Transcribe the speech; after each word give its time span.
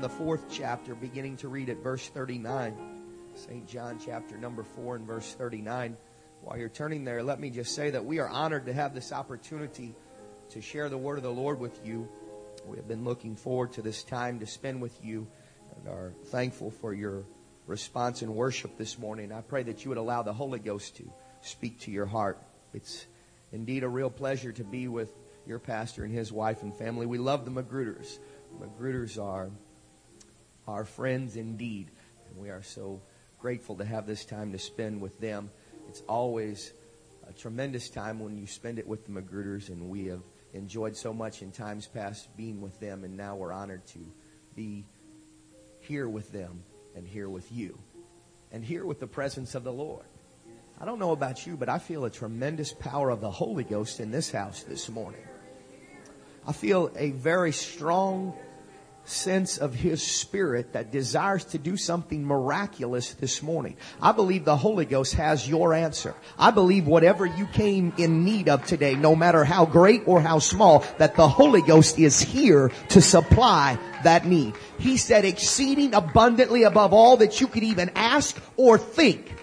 the 0.00 0.08
fourth 0.08 0.46
chapter, 0.50 0.94
beginning 0.94 1.36
to 1.36 1.48
read 1.48 1.68
at 1.68 1.82
verse 1.82 2.08
39. 2.08 2.74
St. 3.34 3.68
John 3.68 4.00
chapter 4.02 4.38
number 4.38 4.62
4 4.62 4.96
and 4.96 5.06
verse 5.06 5.34
39. 5.34 5.94
While 6.40 6.56
you're 6.56 6.70
turning 6.70 7.04
there, 7.04 7.22
let 7.22 7.38
me 7.38 7.50
just 7.50 7.74
say 7.74 7.90
that 7.90 8.04
we 8.04 8.18
are 8.18 8.28
honored 8.28 8.64
to 8.66 8.72
have 8.72 8.94
this 8.94 9.12
opportunity 9.12 9.94
to 10.50 10.62
share 10.62 10.88
the 10.88 10.96
word 10.96 11.18
of 11.18 11.22
the 11.22 11.30
Lord 11.30 11.60
with 11.60 11.84
you. 11.84 12.08
We 12.66 12.78
have 12.78 12.88
been 12.88 13.04
looking 13.04 13.36
forward 13.36 13.74
to 13.74 13.82
this 13.82 14.02
time 14.02 14.40
to 14.40 14.46
spend 14.46 14.80
with 14.80 15.04
you 15.04 15.26
and 15.76 15.88
are 15.88 16.14
thankful 16.26 16.70
for 16.70 16.94
your 16.94 17.24
response 17.66 18.22
and 18.22 18.34
worship 18.34 18.78
this 18.78 18.98
morning. 18.98 19.32
I 19.32 19.42
pray 19.42 19.64
that 19.64 19.84
you 19.84 19.90
would 19.90 19.98
allow 19.98 20.22
the 20.22 20.32
Holy 20.32 20.60
Ghost 20.60 20.96
to 20.96 21.12
speak 21.42 21.80
to 21.80 21.90
your 21.90 22.06
heart. 22.06 22.38
It's 22.72 23.06
indeed 23.52 23.82
a 23.82 23.88
real 23.88 24.10
pleasure 24.10 24.52
to 24.52 24.64
be 24.64 24.88
with 24.88 25.10
your 25.46 25.58
pastor 25.58 26.04
and 26.04 26.14
his 26.14 26.32
wife 26.32 26.62
and 26.62 26.74
family. 26.74 27.04
We 27.04 27.18
love 27.18 27.44
the 27.44 27.50
Magruders. 27.50 28.18
Magruders 28.58 29.22
are 29.22 29.50
our 30.66 30.84
friends 30.84 31.36
indeed, 31.36 31.90
and 32.28 32.38
we 32.38 32.50
are 32.50 32.62
so 32.62 33.00
grateful 33.38 33.76
to 33.76 33.84
have 33.84 34.06
this 34.06 34.24
time 34.24 34.52
to 34.52 34.58
spend 34.58 35.00
with 35.00 35.18
them. 35.20 35.50
It's 35.88 36.02
always 36.08 36.72
a 37.28 37.32
tremendous 37.32 37.88
time 37.88 38.20
when 38.20 38.36
you 38.36 38.46
spend 38.46 38.78
it 38.78 38.86
with 38.86 39.04
the 39.06 39.12
Magruders, 39.12 39.68
and 39.68 39.88
we 39.88 40.06
have 40.06 40.22
enjoyed 40.52 40.96
so 40.96 41.12
much 41.12 41.42
in 41.42 41.52
times 41.52 41.86
past 41.86 42.28
being 42.36 42.60
with 42.60 42.78
them, 42.80 43.04
and 43.04 43.16
now 43.16 43.36
we're 43.36 43.52
honored 43.52 43.86
to 43.88 44.00
be 44.54 44.84
here 45.80 46.08
with 46.08 46.32
them 46.32 46.62
and 46.94 47.06
here 47.06 47.28
with 47.28 47.50
you 47.52 47.78
and 48.52 48.64
here 48.64 48.84
with 48.84 49.00
the 49.00 49.06
presence 49.06 49.54
of 49.54 49.64
the 49.64 49.72
Lord. 49.72 50.04
I 50.80 50.84
don't 50.84 50.98
know 50.98 51.12
about 51.12 51.46
you, 51.46 51.56
but 51.56 51.68
I 51.68 51.78
feel 51.78 52.04
a 52.04 52.10
tremendous 52.10 52.72
power 52.72 53.10
of 53.10 53.20
the 53.20 53.30
Holy 53.30 53.64
Ghost 53.64 54.00
in 54.00 54.10
this 54.10 54.30
house 54.30 54.62
this 54.62 54.88
morning. 54.88 55.20
I 56.46 56.52
feel 56.52 56.90
a 56.96 57.10
very 57.10 57.52
strong 57.52 58.34
sense 59.10 59.58
of 59.58 59.74
His 59.74 60.02
Spirit 60.02 60.72
that 60.72 60.90
desires 60.90 61.44
to 61.46 61.58
do 61.58 61.76
something 61.76 62.24
miraculous 62.24 63.14
this 63.14 63.42
morning. 63.42 63.76
I 64.00 64.12
believe 64.12 64.44
the 64.44 64.56
Holy 64.56 64.84
Ghost 64.84 65.14
has 65.14 65.48
your 65.48 65.74
answer. 65.74 66.14
I 66.38 66.50
believe 66.50 66.86
whatever 66.86 67.26
you 67.26 67.46
came 67.46 67.92
in 67.98 68.24
need 68.24 68.48
of 68.48 68.64
today, 68.64 68.94
no 68.94 69.14
matter 69.16 69.44
how 69.44 69.66
great 69.66 70.02
or 70.06 70.20
how 70.20 70.38
small, 70.38 70.84
that 70.98 71.16
the 71.16 71.28
Holy 71.28 71.62
Ghost 71.62 71.98
is 71.98 72.20
here 72.20 72.70
to 72.90 73.02
supply 73.02 73.78
that 74.04 74.26
need. 74.26 74.54
He 74.78 74.96
said 74.96 75.24
exceeding 75.24 75.94
abundantly 75.94 76.62
above 76.62 76.92
all 76.92 77.18
that 77.18 77.40
you 77.40 77.46
could 77.46 77.62
even 77.62 77.90
ask 77.94 78.40
or 78.56 78.78
think. 78.78 79.34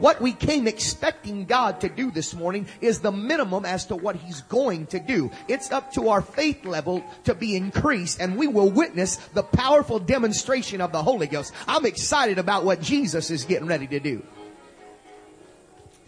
What 0.00 0.18
we 0.22 0.32
came 0.32 0.66
expecting 0.66 1.44
God 1.44 1.82
to 1.82 1.90
do 1.90 2.10
this 2.10 2.34
morning 2.34 2.66
is 2.80 3.00
the 3.00 3.12
minimum 3.12 3.66
as 3.66 3.84
to 3.86 3.96
what 3.96 4.16
He's 4.16 4.40
going 4.42 4.86
to 4.86 4.98
do. 4.98 5.30
It's 5.46 5.70
up 5.70 5.92
to 5.92 6.08
our 6.08 6.22
faith 6.22 6.64
level 6.64 7.04
to 7.24 7.34
be 7.34 7.54
increased 7.54 8.18
and 8.18 8.38
we 8.38 8.48
will 8.48 8.70
witness 8.70 9.16
the 9.34 9.42
powerful 9.42 9.98
demonstration 9.98 10.80
of 10.80 10.90
the 10.90 11.02
Holy 11.02 11.26
Ghost. 11.26 11.52
I'm 11.68 11.84
excited 11.84 12.38
about 12.38 12.64
what 12.64 12.80
Jesus 12.80 13.30
is 13.30 13.44
getting 13.44 13.68
ready 13.68 13.86
to 13.88 14.00
do. 14.00 14.22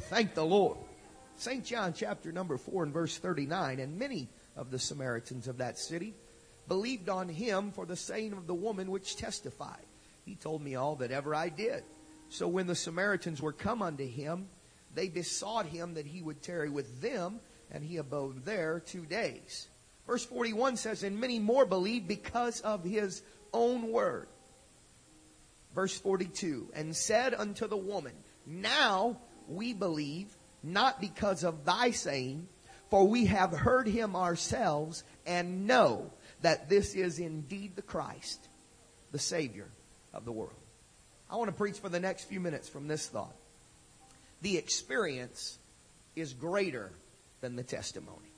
Thank 0.08 0.32
the 0.32 0.44
Lord. 0.44 0.78
St. 1.36 1.62
John 1.62 1.92
chapter 1.92 2.32
number 2.32 2.56
4 2.56 2.84
and 2.84 2.94
verse 2.94 3.18
39 3.18 3.78
and 3.78 3.98
many 3.98 4.30
of 4.56 4.70
the 4.70 4.78
Samaritans 4.78 5.48
of 5.48 5.58
that 5.58 5.78
city 5.78 6.14
believed 6.66 7.10
on 7.10 7.28
him 7.28 7.72
for 7.72 7.84
the 7.84 7.96
saying 7.96 8.32
of 8.32 8.46
the 8.46 8.54
woman 8.54 8.90
which 8.90 9.16
testified. 9.16 9.84
He 10.24 10.34
told 10.34 10.62
me 10.62 10.76
all 10.76 10.96
that 10.96 11.10
ever 11.10 11.34
I 11.34 11.50
did. 11.50 11.84
So 12.32 12.48
when 12.48 12.66
the 12.66 12.74
Samaritans 12.74 13.42
were 13.42 13.52
come 13.52 13.82
unto 13.82 14.06
him, 14.06 14.48
they 14.94 15.08
besought 15.08 15.66
him 15.66 15.94
that 15.94 16.06
he 16.06 16.22
would 16.22 16.40
tarry 16.40 16.70
with 16.70 17.02
them, 17.02 17.40
and 17.70 17.84
he 17.84 17.98
abode 17.98 18.46
there 18.46 18.80
two 18.80 19.04
days. 19.04 19.68
Verse 20.06 20.24
41 20.24 20.78
says, 20.78 21.02
And 21.02 21.20
many 21.20 21.38
more 21.38 21.66
believed 21.66 22.08
because 22.08 22.62
of 22.62 22.84
his 22.84 23.22
own 23.52 23.92
word. 23.92 24.28
Verse 25.74 25.98
42, 25.98 26.70
And 26.72 26.96
said 26.96 27.34
unto 27.34 27.68
the 27.68 27.76
woman, 27.76 28.14
Now 28.46 29.18
we 29.46 29.74
believe, 29.74 30.34
not 30.62 31.02
because 31.02 31.44
of 31.44 31.66
thy 31.66 31.90
saying, 31.90 32.48
for 32.88 33.06
we 33.06 33.26
have 33.26 33.52
heard 33.52 33.86
him 33.86 34.16
ourselves, 34.16 35.04
and 35.26 35.66
know 35.66 36.10
that 36.40 36.70
this 36.70 36.94
is 36.94 37.18
indeed 37.18 37.76
the 37.76 37.82
Christ, 37.82 38.48
the 39.10 39.18
Savior 39.18 39.68
of 40.14 40.24
the 40.24 40.32
world. 40.32 40.61
I 41.32 41.36
want 41.36 41.48
to 41.48 41.56
preach 41.56 41.78
for 41.78 41.88
the 41.88 41.98
next 41.98 42.24
few 42.24 42.40
minutes 42.40 42.68
from 42.68 42.86
this 42.86 43.06
thought. 43.06 43.34
The 44.42 44.58
experience 44.58 45.58
is 46.14 46.34
greater 46.34 46.92
than 47.40 47.56
the 47.56 47.62
testimony. 47.62 48.30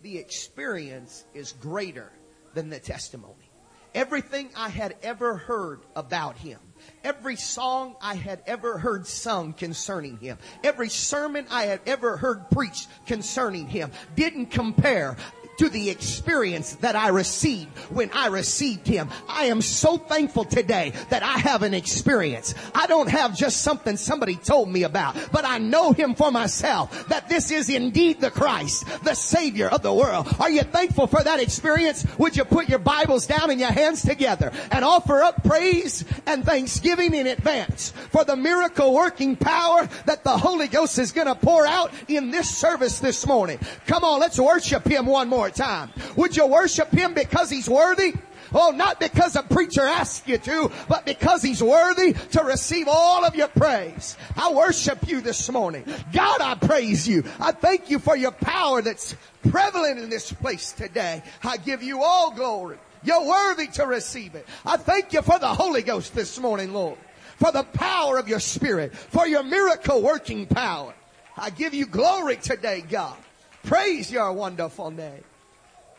The 0.00 0.16
experience 0.16 1.24
is 1.34 1.52
greater 1.52 2.10
than 2.54 2.70
the 2.70 2.78
testimony. 2.78 3.50
Everything 3.94 4.48
I 4.56 4.70
had 4.70 4.96
ever 5.02 5.36
heard 5.36 5.80
about 5.94 6.38
him, 6.38 6.60
every 7.04 7.36
song 7.36 7.96
I 8.00 8.14
had 8.14 8.40
ever 8.46 8.78
heard 8.78 9.06
sung 9.06 9.52
concerning 9.52 10.16
him, 10.16 10.38
every 10.64 10.88
sermon 10.88 11.44
I 11.50 11.64
had 11.64 11.80
ever 11.84 12.16
heard 12.16 12.48
preached 12.50 12.88
concerning 13.04 13.66
him 13.66 13.90
didn't 14.14 14.46
compare 14.46 15.18
to 15.60 15.68
the 15.68 15.90
experience 15.90 16.76
that 16.76 16.96
I 16.96 17.08
received 17.08 17.76
when 17.90 18.10
I 18.14 18.28
received 18.28 18.86
Him. 18.86 19.10
I 19.28 19.44
am 19.44 19.60
so 19.60 19.98
thankful 19.98 20.46
today 20.46 20.94
that 21.10 21.22
I 21.22 21.36
have 21.36 21.62
an 21.62 21.74
experience. 21.74 22.54
I 22.74 22.86
don't 22.86 23.10
have 23.10 23.36
just 23.36 23.60
something 23.60 23.98
somebody 23.98 24.36
told 24.36 24.70
me 24.70 24.84
about, 24.84 25.18
but 25.30 25.44
I 25.44 25.58
know 25.58 25.92
Him 25.92 26.14
for 26.14 26.30
myself 26.30 27.08
that 27.08 27.28
this 27.28 27.50
is 27.50 27.68
indeed 27.68 28.22
the 28.22 28.30
Christ, 28.30 28.86
the 29.04 29.12
Savior 29.12 29.68
of 29.68 29.82
the 29.82 29.92
world. 29.92 30.34
Are 30.40 30.50
you 30.50 30.62
thankful 30.62 31.06
for 31.06 31.22
that 31.22 31.40
experience? 31.40 32.06
Would 32.16 32.38
you 32.38 32.46
put 32.46 32.70
your 32.70 32.78
Bibles 32.78 33.26
down 33.26 33.50
and 33.50 33.60
your 33.60 33.70
hands 33.70 34.00
together 34.00 34.52
and 34.70 34.82
offer 34.82 35.22
up 35.22 35.44
praise 35.44 36.06
and 36.24 36.42
thanksgiving 36.42 37.12
in 37.14 37.26
advance 37.26 37.90
for 38.12 38.24
the 38.24 38.34
miracle 38.34 38.94
working 38.94 39.36
power 39.36 39.86
that 40.06 40.24
the 40.24 40.38
Holy 40.38 40.68
Ghost 40.68 40.98
is 40.98 41.12
going 41.12 41.26
to 41.26 41.34
pour 41.34 41.66
out 41.66 41.92
in 42.08 42.30
this 42.30 42.48
service 42.48 42.98
this 42.98 43.26
morning? 43.26 43.58
Come 43.86 44.04
on, 44.04 44.20
let's 44.20 44.38
worship 44.38 44.86
Him 44.86 45.04
one 45.04 45.28
more 45.28 45.49
time. 45.50 45.90
Would 46.16 46.36
you 46.36 46.46
worship 46.46 46.90
Him 46.90 47.14
because 47.14 47.50
He's 47.50 47.68
worthy? 47.68 48.14
Oh, 48.52 48.70
not 48.70 48.98
because 48.98 49.36
a 49.36 49.42
preacher 49.42 49.82
asked 49.82 50.26
you 50.28 50.38
to, 50.38 50.72
but 50.88 51.04
because 51.04 51.42
he's 51.42 51.62
worthy 51.62 52.14
to 52.32 52.42
receive 52.42 52.88
all 52.88 53.24
of 53.24 53.36
your 53.36 53.48
praise. 53.48 54.16
I 54.36 54.52
worship 54.52 55.06
you 55.06 55.20
this 55.20 55.50
morning. 55.50 55.84
God, 56.12 56.40
I 56.40 56.54
praise 56.56 57.06
you. 57.06 57.24
I 57.38 57.52
thank 57.52 57.90
you 57.90 57.98
for 57.98 58.16
your 58.16 58.32
power 58.32 58.82
that's 58.82 59.14
prevalent 59.50 59.98
in 59.98 60.10
this 60.10 60.32
place 60.32 60.72
today. 60.72 61.22
I 61.44 61.58
give 61.58 61.82
you 61.82 62.02
all 62.02 62.32
glory. 62.32 62.78
You're 63.02 63.26
worthy 63.26 63.68
to 63.68 63.86
receive 63.86 64.34
it. 64.34 64.46
I 64.66 64.76
thank 64.76 65.12
you 65.12 65.22
for 65.22 65.38
the 65.38 65.48
Holy 65.48 65.82
Ghost 65.82 66.14
this 66.14 66.38
morning, 66.38 66.74
Lord, 66.74 66.98
for 67.36 67.52
the 67.52 67.62
power 67.62 68.18
of 68.18 68.28
your 68.28 68.40
spirit, 68.40 68.94
for 68.94 69.26
your 69.26 69.42
miracle 69.42 70.02
working 70.02 70.46
power. 70.46 70.92
I 71.36 71.50
give 71.50 71.72
you 71.72 71.86
glory 71.86 72.36
today, 72.36 72.82
God. 72.86 73.16
Praise 73.62 74.10
your 74.10 74.32
wonderful 74.32 74.90
name. 74.90 75.22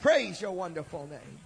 Praise 0.02 0.42
your 0.42 0.52
wonderful 0.52 1.08
name. 1.08 1.40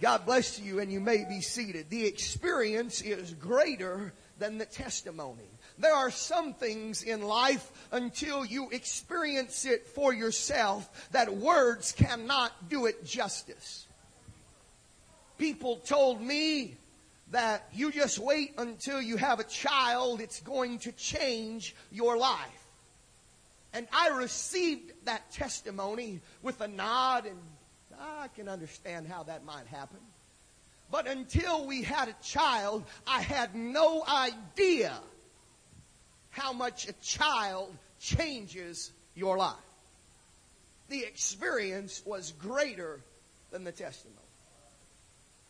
God 0.00 0.24
bless 0.24 0.60
you 0.60 0.78
and 0.78 0.92
you 0.92 1.00
may 1.00 1.24
be 1.28 1.40
seated. 1.40 1.90
The 1.90 2.06
experience 2.06 3.00
is 3.00 3.34
greater 3.34 4.12
than 4.38 4.58
the 4.58 4.66
testimony. 4.66 5.48
There 5.78 5.94
are 5.94 6.12
some 6.12 6.54
things 6.54 7.02
in 7.02 7.22
life 7.22 7.72
until 7.90 8.44
you 8.44 8.70
experience 8.70 9.64
it 9.64 9.88
for 9.88 10.12
yourself 10.12 11.10
that 11.10 11.34
words 11.34 11.90
cannot 11.90 12.68
do 12.68 12.86
it 12.86 13.04
justice. 13.04 13.88
People 15.36 15.76
told 15.78 16.20
me 16.20 16.76
that 17.32 17.66
you 17.72 17.90
just 17.90 18.20
wait 18.20 18.54
until 18.58 19.02
you 19.02 19.16
have 19.16 19.40
a 19.40 19.44
child, 19.44 20.20
it's 20.20 20.40
going 20.40 20.78
to 20.80 20.92
change 20.92 21.74
your 21.90 22.16
life. 22.16 22.66
And 23.72 23.88
I 23.92 24.08
received 24.10 24.92
that 25.06 25.32
testimony 25.32 26.20
with 26.42 26.60
a 26.60 26.68
nod 26.68 27.26
and 27.26 27.38
I 28.02 28.28
can 28.34 28.48
understand 28.48 29.06
how 29.06 29.22
that 29.24 29.44
might 29.44 29.66
happen. 29.66 29.98
But 30.90 31.06
until 31.06 31.66
we 31.66 31.82
had 31.82 32.08
a 32.08 32.16
child, 32.22 32.84
I 33.06 33.22
had 33.22 33.54
no 33.54 34.04
idea 34.06 34.92
how 36.30 36.52
much 36.52 36.88
a 36.88 36.92
child 36.94 37.74
changes 38.00 38.90
your 39.14 39.38
life. 39.38 39.56
The 40.88 41.04
experience 41.04 42.02
was 42.04 42.32
greater 42.32 43.00
than 43.50 43.64
the 43.64 43.72
testimony. 43.72 44.18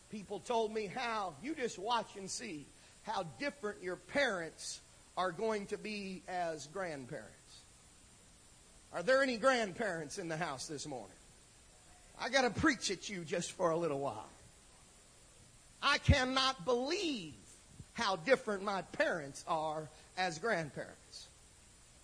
People 0.09 0.39
told 0.39 0.73
me 0.73 0.85
how, 0.85 1.33
you 1.41 1.55
just 1.55 1.79
watch 1.79 2.15
and 2.17 2.29
see 2.29 2.67
how 3.01 3.25
different 3.39 3.81
your 3.81 3.95
parents 3.95 4.79
are 5.17 5.31
going 5.31 5.65
to 5.67 5.77
be 5.77 6.23
as 6.27 6.67
grandparents. 6.67 7.29
Are 8.93 9.03
there 9.03 9.23
any 9.23 9.37
grandparents 9.37 10.19
in 10.19 10.27
the 10.27 10.37
house 10.37 10.67
this 10.67 10.85
morning? 10.85 11.15
I 12.19 12.29
got 12.29 12.41
to 12.43 12.49
preach 12.49 12.91
at 12.91 13.09
you 13.09 13.23
just 13.23 13.51
for 13.53 13.71
a 13.71 13.77
little 13.77 13.99
while. 13.99 14.29
I 15.81 15.97
cannot 15.97 16.63
believe 16.65 17.33
how 17.93 18.15
different 18.17 18.63
my 18.63 18.81
parents 18.81 19.43
are 19.47 19.89
as 20.17 20.39
grandparents. 20.39 21.27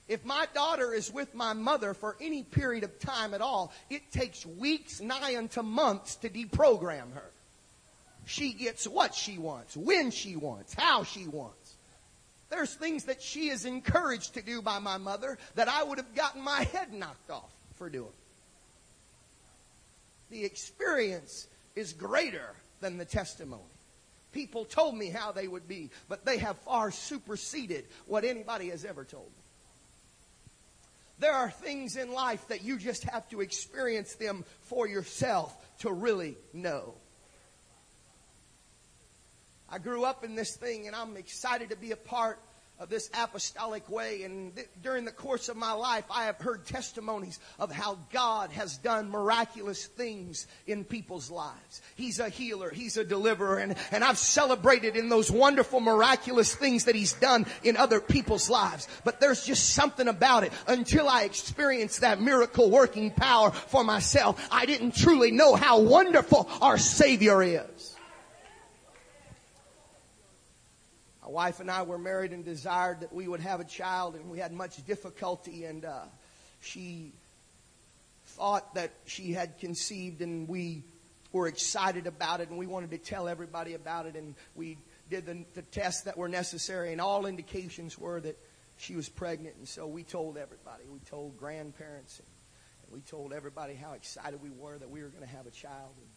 If 0.08 0.26
my 0.26 0.48
daughter 0.56 0.94
is 0.94 1.14
with 1.14 1.36
my 1.36 1.54
mother 1.54 1.94
for 1.94 2.18
any 2.20 2.44
period 2.44 2.84
of 2.84 3.00
time 3.00 3.34
at 3.34 3.42
all, 3.42 3.72
it 3.90 4.12
takes 4.12 4.46
weeks, 4.46 5.00
nigh 5.00 5.38
unto 5.38 5.62
months 5.62 6.16
to 6.18 6.30
deprogram 6.30 7.14
her. 7.14 7.30
she 8.26 8.54
gets 8.54 8.88
what 8.88 9.16
she 9.16 9.38
wants, 9.38 9.76
when 9.78 10.12
she 10.12 10.36
wants, 10.36 10.74
how 10.74 11.04
she 11.04 11.28
wants. 11.28 11.76
There's 12.50 12.74
things 12.74 13.06
that 13.06 13.22
she 13.22 13.50
is 13.50 13.66
encouraged 13.66 14.34
to 14.34 14.42
do 14.42 14.62
by 14.62 14.80
my 14.80 14.98
mother 14.98 15.38
that 15.56 15.68
I 15.68 15.84
would 15.84 15.98
have 16.00 16.16
gotten 16.16 16.42
my 16.42 16.64
head 16.64 16.92
knocked 16.92 17.30
off 17.30 17.52
for 17.76 17.90
doing. 17.90 18.10
The 20.30 20.46
experience 20.46 21.48
is 21.76 21.94
greater 21.94 22.56
than 22.81 22.98
the 22.98 23.06
testimony. 23.06 23.64
People 24.31 24.66
told 24.66 24.96
me 24.96 25.10
how 25.10 25.31
they 25.31 25.48
would 25.48 25.68
be, 25.68 25.90
but 26.08 26.24
they 26.26 26.38
have 26.38 26.58
far 26.60 26.92
superseded 26.92 27.86
what 28.06 28.24
anybody 28.24 28.70
has 28.70 28.86
ever 28.86 29.04
told 29.04 29.26
me. 29.26 29.44
There 31.18 31.34
are 31.34 31.52
things 31.52 31.98
in 31.98 32.14
life 32.14 32.48
that 32.48 32.64
you 32.64 32.78
just 32.78 33.04
have 33.04 33.28
to 33.30 33.42
experience 33.42 34.16
them 34.16 34.46
for 34.62 34.88
yourself 34.88 35.54
to 35.80 35.92
really 35.92 36.38
know. 36.54 36.94
I 39.70 39.80
grew 39.80 40.04
up 40.04 40.24
in 40.24 40.36
this 40.36 40.56
thing 40.56 40.88
and 40.88 40.96
I'm 40.96 41.18
excited 41.18 41.70
to 41.70 41.75
be 41.75 41.92
a 41.92 41.98
part 41.98 42.40
of 42.80 42.90
this 42.90 43.10
apostolic 43.14 43.90
way. 43.90 44.24
And 44.24 44.56
th- 44.56 44.70
during 44.81 45.04
the 45.04 45.12
course 45.12 45.50
of 45.50 45.58
my 45.58 45.74
life, 45.74 46.06
I 46.10 46.26
have 46.26 46.38
heard 46.38 46.66
testimonies 46.66 47.40
of 47.60 47.72
how 47.72 48.00
God 48.12 48.52
has 48.52 48.78
done 48.78 49.10
miraculous 49.10 49.86
things 49.86 50.48
in 50.66 50.86
people's 50.86 51.30
lives. 51.30 51.81
He's 51.96 52.20
a 52.20 52.30
healer. 52.30 52.70
He's 52.70 52.96
a 52.96 53.04
deliverer. 53.04 53.58
And, 53.60 53.76
and 53.92 54.04
I've 54.04 54.18
celebrated 54.18 54.96
in 54.96 55.10
those 55.10 55.30
wonderful, 55.30 55.81
miraculous 55.81 56.56
things 56.56 56.86
that 56.86 56.96
He's 56.96 57.14
done 57.14 57.46
in 57.64 57.76
other 57.76 58.00
people's 58.00 58.50
lives. 58.50 58.88
But 59.04 59.20
there's 59.20 59.46
just 59.46 59.72
something 59.72 60.08
about 60.08 60.44
it. 60.44 60.54
Until 60.68 61.10
I 61.10 61.24
experienced 61.24 62.02
that 62.02 62.22
miracle 62.22 62.70
working 62.70 63.12
power 63.12 63.52
for 63.52 63.84
myself, 63.84 64.48
I 64.52 64.66
didn't 64.66 64.96
truly 64.96 65.32
know 65.32 65.56
how 65.56 65.82
wonderful 65.82 66.50
our 66.62 66.78
Savior 66.78 67.44
is. 67.44 67.96
My 71.30 71.34
wife 71.34 71.60
and 71.60 71.70
I 71.70 71.84
were 71.84 72.00
married 72.00 72.31
and 72.31 72.44
desired 72.44 73.02
that 73.02 73.14
we 73.14 73.28
would 73.28 73.40
have 73.42 73.60
a 73.60 73.64
child, 73.64 74.16
and 74.16 74.31
we 74.31 74.40
had 74.40 74.52
much 74.52 74.84
difficulty. 74.88 75.66
And 75.66 75.86
uh, 75.86 76.06
she 76.60 77.12
thought 78.26 78.74
that 78.74 78.90
she 79.06 79.34
had 79.34 79.60
conceived, 79.60 80.24
and 80.24 80.50
we 80.50 80.84
were 81.31 81.48
excited 81.48 82.08
about 82.08 82.42
it, 82.42 82.50
and 82.50 82.58
we 82.58 82.66
wanted 82.66 82.90
to 82.90 82.98
tell 82.98 83.28
everybody 83.28 83.76
about 83.76 84.08
it. 84.08 84.16
And 84.16 84.34
we 84.56 84.80
did 85.12 85.28
the, 85.28 85.46
the 85.54 85.62
tests 85.62 86.02
that 86.06 86.18
were 86.18 86.30
necessary, 86.30 86.94
and 86.94 87.00
all 87.00 87.28
indications 87.28 87.96
were 87.96 88.20
that 88.22 88.40
she 88.78 88.96
was 88.96 89.08
pregnant. 89.08 89.56
And 89.58 89.68
so 89.68 89.86
we 89.86 90.02
told 90.02 90.36
everybody. 90.36 90.86
We 90.92 90.98
told 91.02 91.38
grandparents, 91.38 92.18
and, 92.18 92.28
and 92.86 92.92
we 92.92 93.02
told 93.02 93.34
everybody 93.34 93.75
how 93.75 93.92
excited 93.94 94.42
we 94.42 94.50
were 94.50 94.80
that 94.80 94.90
we 94.90 95.04
were 95.04 95.10
going 95.10 95.22
to 95.22 95.30
have 95.30 95.46
a 95.46 95.52
child. 95.52 95.92
And 95.96 96.08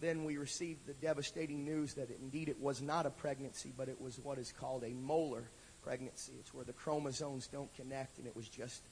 then 0.00 0.24
we 0.24 0.38
received 0.38 0.86
the 0.86 0.94
devastating 0.94 1.64
news 1.64 1.94
that 1.94 2.10
indeed 2.10 2.48
it 2.48 2.58
was 2.58 2.80
not 2.80 3.06
a 3.06 3.10
pregnancy, 3.10 3.72
but 3.76 3.88
it 3.88 4.00
was 4.00 4.18
what 4.18 4.38
is 4.38 4.52
called 4.52 4.82
a 4.84 4.90
molar 4.90 5.50
pregnancy. 5.82 6.32
It's 6.40 6.54
where 6.54 6.64
the 6.64 6.72
chromosomes 6.72 7.46
don't 7.46 7.72
connect, 7.74 8.18
and 8.18 8.26
it 8.26 8.34
was 8.34 8.48
just 8.48 8.82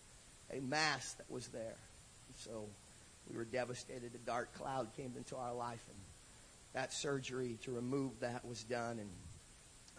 a 0.53 0.61
mass 0.61 1.15
that 1.15 1.31
was 1.31 1.49
there. 1.49 1.77
So 2.37 2.69
we 3.31 3.37
were 3.37 3.45
devastated. 3.45 4.15
A 4.15 4.19
dark 4.19 4.53
cloud 4.55 4.89
came 4.97 5.15
into 5.17 5.37
our 5.37 5.55
life, 5.55 5.83
and 5.89 5.99
that 6.75 6.93
surgery 6.93 7.59
to 7.63 7.73
remove 7.73 8.21
that 8.21 8.45
was 8.45 8.63
done, 8.65 8.99
and 8.99 9.11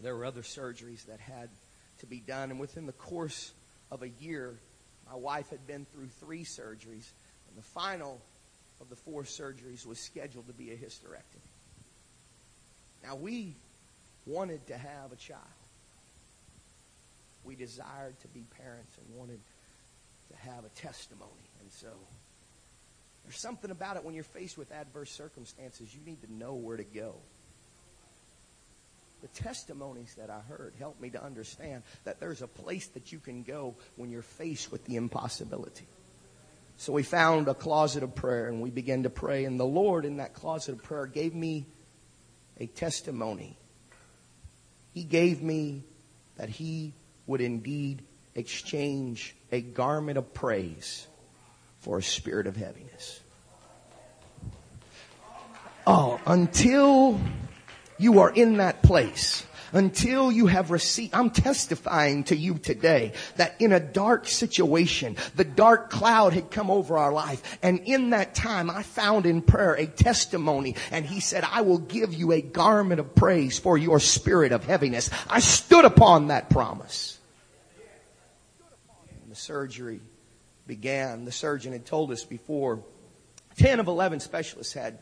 there 0.01 0.15
were 0.15 0.25
other 0.25 0.43
surgeries 0.43 1.05
that 1.07 1.19
had 1.19 1.49
to 1.99 2.05
be 2.05 2.19
done. 2.19 2.51
And 2.51 2.59
within 2.59 2.85
the 2.85 2.93
course 2.93 3.51
of 3.91 4.03
a 4.03 4.09
year, 4.09 4.55
my 5.09 5.15
wife 5.15 5.49
had 5.49 5.65
been 5.65 5.85
through 5.91 6.09
three 6.19 6.43
surgeries, 6.43 7.11
and 7.47 7.57
the 7.57 7.63
final 7.63 8.21
of 8.81 8.89
the 8.89 8.95
four 8.95 9.23
surgeries 9.23 9.85
was 9.85 9.99
scheduled 9.99 10.47
to 10.47 10.53
be 10.53 10.71
a 10.71 10.75
hysterectomy. 10.75 11.47
Now, 13.03 13.15
we 13.15 13.55
wanted 14.25 14.65
to 14.67 14.77
have 14.77 15.11
a 15.11 15.15
child. 15.15 15.41
We 17.43 17.55
desired 17.55 18.19
to 18.21 18.27
be 18.27 18.43
parents 18.57 18.91
and 18.97 19.17
wanted 19.17 19.39
to 20.31 20.37
have 20.49 20.65
a 20.65 20.69
testimony. 20.69 21.49
And 21.61 21.71
so, 21.71 21.87
there's 23.23 23.39
something 23.39 23.71
about 23.71 23.95
it 23.95 24.03
when 24.03 24.15
you're 24.15 24.23
faced 24.23 24.57
with 24.57 24.71
adverse 24.71 25.11
circumstances, 25.11 25.93
you 25.93 26.01
need 26.05 26.21
to 26.23 26.33
know 26.33 26.53
where 26.53 26.77
to 26.77 26.83
go. 26.83 27.15
The 29.21 29.27
testimonies 29.27 30.15
that 30.17 30.29
I 30.29 30.39
heard 30.47 30.73
helped 30.79 31.01
me 31.01 31.09
to 31.09 31.23
understand 31.23 31.83
that 32.05 32.19
there's 32.19 32.41
a 32.41 32.47
place 32.47 32.87
that 32.87 33.11
you 33.11 33.19
can 33.19 33.43
go 33.43 33.75
when 33.97 34.09
you're 34.09 34.21
faced 34.21 34.71
with 34.71 34.85
the 34.85 34.95
impossibility. 34.95 35.85
So 36.79 36.93
we 36.93 37.03
found 37.03 37.49
a 37.49 37.53
closet 37.53 38.03
of 38.03 38.15
prayer 38.15 38.47
and 38.47 38.61
we 38.61 38.69
began 38.69 39.03
to 39.03 39.09
pray. 39.09 39.43
And 39.43 39.59
the 39.59 39.65
Lord 39.65 40.05
in 40.05 40.15
that 40.17 40.33
closet 40.33 40.75
of 40.75 40.81
prayer 40.81 41.07
gave 41.07 41.35
me 41.35 41.65
a 42.57 42.67
testimony. 42.67 43.57
He 44.93 45.03
gave 45.03 45.43
me 45.43 45.83
that 46.37 46.47
He 46.47 46.93
would 47.27 47.41
indeed 47.41 48.01
exchange 48.33 49.35
a 49.51 49.59
garment 49.59 50.17
of 50.17 50.33
praise 50.33 51.05
for 51.79 51.97
a 51.97 52.03
spirit 52.03 52.47
of 52.47 52.55
heaviness. 52.55 53.19
Oh, 55.85 56.17
until 56.25 57.19
you 57.97 58.19
are 58.21 58.31
in 58.31 58.57
that 58.57 58.83
place, 58.83 59.45
until 59.73 60.31
you 60.31 60.47
have 60.47 60.71
received, 60.71 61.13
I'm 61.13 61.29
testifying 61.29 62.23
to 62.25 62.35
you 62.35 62.57
today 62.57 63.13
that 63.37 63.55
in 63.59 63.71
a 63.71 63.79
dark 63.79 64.27
situation, 64.27 65.17
the 65.35 65.43
dark 65.43 65.89
cloud 65.89 66.33
had 66.33 66.51
come 66.51 66.69
over 66.69 66.97
our 66.97 67.11
life. 67.11 67.57
And 67.61 67.79
in 67.79 68.11
that 68.11 68.35
time, 68.35 68.69
I 68.69 68.83
found 68.83 69.25
in 69.25 69.41
prayer 69.41 69.73
a 69.73 69.85
testimony. 69.85 70.75
And 70.91 71.05
he 71.05 71.19
said, 71.19 71.43
I 71.43 71.61
will 71.61 71.79
give 71.79 72.13
you 72.13 72.31
a 72.31 72.41
garment 72.41 72.99
of 72.99 73.15
praise 73.15 73.59
for 73.59 73.77
your 73.77 73.99
spirit 73.99 74.51
of 74.51 74.65
heaviness. 74.65 75.09
I 75.29 75.39
stood 75.39 75.85
upon 75.85 76.27
that 76.27 76.49
promise. 76.49 77.19
And 79.21 79.31
the 79.31 79.35
surgery 79.35 80.01
began. 80.67 81.25
The 81.25 81.31
surgeon 81.31 81.73
had 81.73 81.85
told 81.85 82.11
us 82.11 82.23
before 82.23 82.83
10 83.57 83.79
of 83.79 83.87
11 83.87 84.21
specialists 84.21 84.73
had 84.73 84.99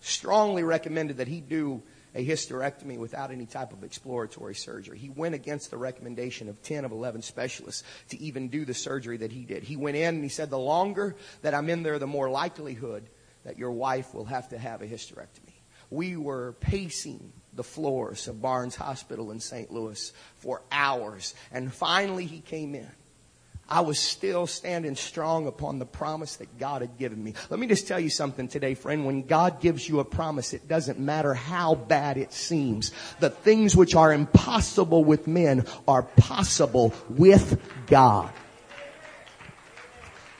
strongly 0.00 0.62
recommended 0.62 1.16
that 1.16 1.28
he 1.28 1.40
do 1.40 1.82
a 2.14 2.24
hysterectomy 2.24 2.98
without 2.98 3.30
any 3.30 3.46
type 3.46 3.72
of 3.72 3.82
exploratory 3.82 4.54
surgery. 4.54 4.98
He 4.98 5.10
went 5.10 5.34
against 5.34 5.70
the 5.70 5.76
recommendation 5.76 6.48
of 6.48 6.62
10 6.62 6.84
of 6.84 6.92
11 6.92 7.22
specialists 7.22 7.82
to 8.10 8.20
even 8.20 8.48
do 8.48 8.64
the 8.64 8.74
surgery 8.74 9.16
that 9.18 9.32
he 9.32 9.44
did. 9.44 9.62
He 9.62 9.76
went 9.76 9.96
in 9.96 10.14
and 10.14 10.22
he 10.22 10.28
said, 10.28 10.50
the 10.50 10.58
longer 10.58 11.16
that 11.42 11.54
I'm 11.54 11.68
in 11.68 11.82
there, 11.82 11.98
the 11.98 12.06
more 12.06 12.30
likelihood 12.30 13.08
that 13.44 13.58
your 13.58 13.72
wife 13.72 14.14
will 14.14 14.26
have 14.26 14.48
to 14.50 14.58
have 14.58 14.82
a 14.82 14.86
hysterectomy. 14.86 15.52
We 15.90 16.16
were 16.16 16.52
pacing 16.60 17.32
the 17.52 17.64
floors 17.64 18.26
of 18.26 18.40
Barnes 18.40 18.76
Hospital 18.76 19.30
in 19.30 19.40
St. 19.40 19.70
Louis 19.70 20.12
for 20.36 20.62
hours. 20.72 21.34
And 21.52 21.72
finally 21.72 22.26
he 22.26 22.40
came 22.40 22.74
in. 22.74 22.90
I 23.68 23.80
was 23.80 23.98
still 23.98 24.46
standing 24.46 24.94
strong 24.94 25.46
upon 25.46 25.78
the 25.78 25.86
promise 25.86 26.36
that 26.36 26.58
God 26.58 26.82
had 26.82 26.98
given 26.98 27.22
me. 27.22 27.34
Let 27.48 27.58
me 27.58 27.66
just 27.66 27.88
tell 27.88 27.98
you 27.98 28.10
something 28.10 28.46
today, 28.46 28.74
friend. 28.74 29.06
When 29.06 29.22
God 29.22 29.60
gives 29.60 29.88
you 29.88 30.00
a 30.00 30.04
promise, 30.04 30.52
it 30.52 30.68
doesn't 30.68 30.98
matter 30.98 31.32
how 31.32 31.74
bad 31.74 32.18
it 32.18 32.32
seems. 32.32 32.92
The 33.20 33.30
things 33.30 33.74
which 33.74 33.94
are 33.94 34.12
impossible 34.12 35.02
with 35.02 35.26
men 35.26 35.64
are 35.88 36.02
possible 36.02 36.92
with 37.08 37.60
God. 37.86 38.30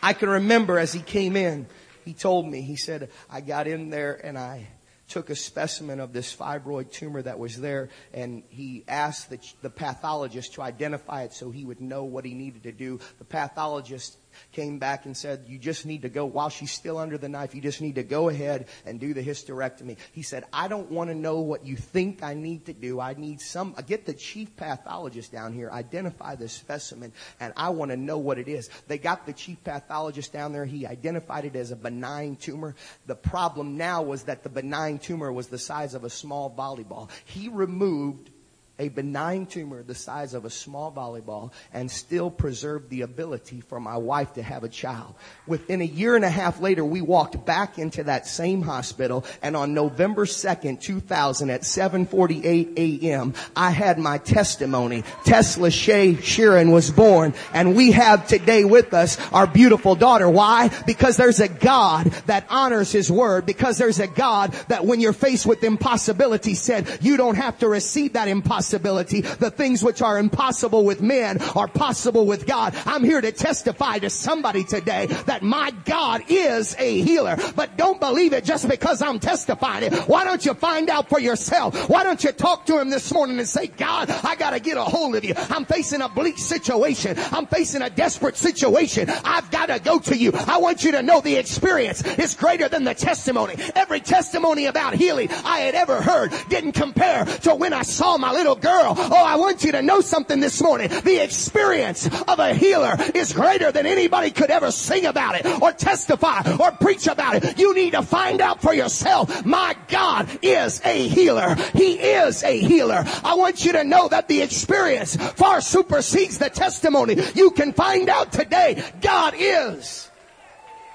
I 0.03 0.13
can 0.13 0.29
remember 0.29 0.79
as 0.79 0.93
he 0.93 1.01
came 1.01 1.35
in, 1.35 1.67
he 2.05 2.13
told 2.13 2.47
me, 2.47 2.61
he 2.61 2.77
said, 2.77 3.09
I 3.31 3.41
got 3.41 3.67
in 3.67 3.89
there 3.89 4.15
and 4.23 4.37
I 4.37 4.69
took 5.09 5.31
a 5.31 5.37
specimen 5.37 6.01
of 6.01 6.13
this 6.13 6.35
fibroid 6.35 6.91
tumor 6.91 7.23
that 7.23 7.39
was 7.39 7.61
there 7.61 7.89
and 8.13 8.43
he 8.49 8.85
asked 8.89 9.31
the, 9.31 9.39
the 9.63 9.71
pathologist 9.71 10.55
to 10.55 10.63
identify 10.63 11.23
it 11.23 11.33
so 11.33 11.51
he 11.51 11.65
would 11.65 11.81
know 11.81 12.05
what 12.05 12.25
he 12.25 12.35
needed 12.35 12.63
to 12.63 12.73
do. 12.73 12.99
The 13.19 13.25
pathologist 13.25 14.17
came 14.53 14.79
back 14.79 15.07
and 15.07 15.17
said, 15.17 15.45
you 15.47 15.59
just 15.59 15.87
need 15.87 16.03
to 16.03 16.09
go, 16.09 16.25
while 16.25 16.49
she's 16.49 16.73
still 16.73 16.99
under 16.99 17.19
the 17.19 17.29
knife, 17.29 17.55
you 17.55 17.61
just 17.61 17.81
need 17.81 17.97
to 17.97 18.03
go 18.03 18.29
ahead 18.29 18.69
and 18.87 19.01
do 19.01 19.15
the 19.15 19.23
hysterectomy. 19.23 19.97
He 20.13 20.23
said, 20.23 20.45
I 20.53 20.69
don't 20.69 20.91
want 20.91 21.11
to 21.11 21.15
know 21.15 21.41
what 21.41 21.65
you 21.65 21.77
think 21.77 22.23
I 22.23 22.35
need 22.35 22.67
to 22.67 22.73
do. 22.73 23.01
I 23.01 23.15
need 23.15 23.41
some, 23.41 23.75
get 23.87 24.07
the 24.07 24.15
chief 24.15 24.57
pathologist 24.57 25.33
down 25.33 25.53
here, 25.53 25.71
identify 25.71 26.35
this 26.35 26.53
specimen, 26.53 27.13
and 27.41 27.53
I 27.57 27.71
want 27.71 27.91
to 27.91 27.97
know 27.97 28.19
what 28.19 28.39
it 28.39 28.49
is. 28.49 28.71
They 28.87 28.99
got 28.99 29.27
the 29.27 29.33
chief 29.33 29.63
pathologist 29.65 30.33
down 30.33 30.53
there. 30.53 30.65
He 30.65 30.87
identified 30.87 31.45
it 31.45 31.57
as 31.57 31.71
a 31.71 31.77
benign 31.77 32.37
tumor. 32.37 32.75
The 33.07 33.15
problem 33.15 33.77
now 33.77 34.03
was 34.03 34.25
that 34.25 34.43
the 34.43 34.49
benign 34.49 34.99
tumor 34.99 35.33
was 35.33 35.49
the 35.49 35.59
size 35.59 35.95
of 35.95 36.05
a 36.05 36.11
small 36.11 36.55
volleyball. 36.57 37.11
He 37.25 37.49
removed 37.49 38.31
a 38.77 38.89
benign 38.89 39.47
tumor 39.47 39.85
the 39.85 39.95
size 39.95 40.35
of 40.35 40.45
a 40.45 40.51
small 40.51 40.91
volleyball 40.91 41.53
and 41.73 41.89
still 41.89 42.29
preserved 42.29 42.91
the 42.91 43.03
ability 43.03 43.61
for 43.61 43.79
my 43.79 43.97
wife 43.97 44.33
to 44.33 44.43
have 44.43 44.65
a 44.65 44.69
child. 44.69 45.15
Within 45.47 45.81
a 45.81 45.85
year 45.85 46.17
and 46.17 46.25
a 46.25 46.31
half 46.31 46.61
later, 46.61 46.85
we 46.85 47.01
walked 47.01 47.47
back 47.47 47.79
into 47.79 48.03
that 48.03 48.27
same 48.27 48.63
hospital 48.63 49.25
and 49.43 49.57
on 49.57 49.75
November 49.75 50.25
2nd, 50.25 50.81
2000 50.81 51.51
at 51.51 51.61
7.48 51.63 53.03
a.m., 53.05 53.35
I 53.55 53.71
had 53.71 53.97
my 53.99 54.19
testimony. 54.19 55.05
Tesla 55.25 55.71
Shay 55.71 56.15
Sheeran 56.15 56.73
was 56.73 56.91
born 56.91 57.33
and 57.53 57.77
we 57.77 57.93
have 57.93 58.27
today 58.27 58.65
with 58.65 58.93
us 58.93 59.19
our 59.31 59.47
beautiful 59.47 59.95
daughter. 59.95 60.29
Why? 60.29 60.69
Because 60.85 61.17
there's 61.17 61.39
a 61.39 61.49
God 61.49 62.07
that 62.27 62.47
honors 62.51 62.91
his 62.91 63.09
word 63.09 63.47
because 63.47 63.79
there's 63.79 64.01
a 64.01 64.09
God 64.09 64.51
that 64.67 64.85
when 64.85 64.99
you're 64.99 65.13
faced 65.13 65.47
with 65.47 65.63
impossibility 65.63 66.55
said, 66.55 66.89
you 67.03 67.17
don't 67.17 67.37
have 67.37 67.57
to 67.61 67.69
receive 67.69 68.15
that 68.15 68.27
impossibility 68.27 68.64
impossibility. 68.65 69.21
The 69.21 69.51
things 69.51 69.85
which 69.85 70.01
are 70.01 70.19
impossible 70.19 70.85
with 70.85 71.03
men 71.03 71.41
are 71.55 71.69
possible 71.69 72.25
with 72.25 72.47
God. 72.47 72.75
I'm 72.87 73.05
here 73.05 73.21
to 73.21 73.31
testify 73.31 73.99
to 73.99 74.09
somebody 74.09 74.65
today 74.65 75.07
that 75.27 75.43
my 75.43 75.71
God 75.85 76.23
is 76.29 76.75
a 76.79 77.03
healer. 77.03 77.37
But 77.55 77.77
don't 77.77 78.01
believe 78.01 78.33
it 78.33 78.45
just 78.45 78.69
because 78.69 79.03
I'm 79.03 79.21
testifying 79.21 79.85
it. 79.85 79.95
Why 80.09 80.25
don't 80.25 80.45
you 80.45 80.55
find 80.55 80.89
out 80.89 81.09
for 81.11 81.21
yourself? 81.21 81.91
Why 81.91 82.05
don't 82.05 82.23
you 82.25 82.33
talk 82.33 82.65
to 82.67 82.81
him 82.81 82.89
this 82.89 83.13
morning 83.13 83.39
and 83.39 83.49
say, 83.49 83.67
God, 83.67 84.09
I 84.11 84.35
gotta 84.37 84.61
get 84.61 84.79
a 84.79 84.85
hold 84.85 85.17
of 85.17 85.25
you. 85.25 85.35
I'm 85.37 85.67
facing 85.67 86.01
a 86.01 86.09
bleak 86.09 86.39
situation. 86.39 87.17
I'm 87.33 87.47
facing 87.47 87.83
a 87.83 87.91
desperate 87.91 88.37
situation. 88.37 89.11
I've 89.25 89.51
gotta 89.51 89.79
go 89.79 89.99
to 89.99 90.17
you. 90.17 90.33
I 90.35 90.59
want 90.59 90.85
you 90.85 90.93
to 90.93 91.03
know 91.03 91.21
the 91.21 91.37
experience 91.37 92.03
is 92.19 92.35
greater 92.35 92.69
than 92.69 92.85
the 92.85 92.95
testimony. 92.95 93.57
Every 93.75 94.01
testimony 94.01 94.67
about 94.67 94.95
healing 94.95 95.29
I 95.45 95.59
had 95.59 95.75
ever 95.75 96.01
heard 96.01 96.33
didn't 96.49 96.73
compare 96.73 97.25
to 97.25 97.55
when 97.55 97.75
I 97.75 97.83
saw 97.83 98.17
my 98.17 98.33
little 98.33 98.54
girl. 98.55 98.95
Oh, 98.97 99.25
I 99.25 99.37
want 99.37 99.65
you 99.65 99.73
to 99.73 99.83
know 99.83 100.01
something 100.01 100.41
this 100.41 100.63
morning. 100.63 100.89
The 100.89 101.23
experience 101.23 102.07
of 102.07 102.39
a 102.39 102.55
healer 102.55 102.97
is 103.15 103.33
greater 103.33 103.73
than 103.73 103.87
anybody 103.87 104.31
could 104.31 104.51
ever 104.51 104.71
sing 104.71 105.07
about 105.07 105.35
it 105.35 105.63
or 105.63 105.73
testify 105.73 106.43
or 106.59 106.73
preach 106.73 107.07
about 107.07 107.43
it. 107.43 107.59
You 107.59 107.75
need 107.75 107.93
to 107.93 108.03
find 108.03 108.41
out 108.41 108.63
for 108.63 108.75
yourself. 108.75 109.45
My 109.45 109.77
God 109.89 110.29
is 110.43 110.81
a 110.85 111.09
healer. 111.09 111.57
He 111.75 111.95
is 111.95 112.43
a 112.43 112.59
healer. 112.59 113.05
I 113.25 113.35
want 113.35 113.65
you 113.65 113.73
to 113.73 113.85
know 113.85 114.09
that 114.09 114.29
the 114.29 114.43
experience 114.43 115.17
far 115.17 115.61
supersedes 115.61 116.39
the 116.39 116.51
testimony. 116.51 117.17
You 117.35 117.51
can 117.51 117.73
find 117.73 118.09
out 118.09 118.33
today. 118.33 118.83
God 119.01 119.35
is. 119.37 120.11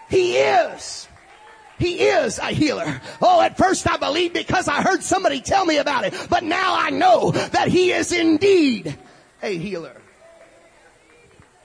He 0.10 0.38
is. 0.38 1.09
He 1.80 2.02
is 2.02 2.40
a 2.40 2.48
healer. 2.48 3.02
Oh, 3.22 3.42
at 3.42 3.58
first 3.58 3.90
I 3.90 3.98
believed 3.98 4.34
because 4.34 4.68
I 4.68 4.82
heard 4.82 5.02
somebody 5.02 5.40
tell 5.40 5.66
me 5.66 5.78
about 5.78 6.04
it, 6.04 6.14
but 6.30 6.44
now 6.44 6.76
I 6.78 6.90
know 6.90 7.32
that 7.32 7.70
He 7.70 7.92
is 7.92 8.12
indeed 8.12 8.98
a 9.42 9.58
healer. 9.58 9.96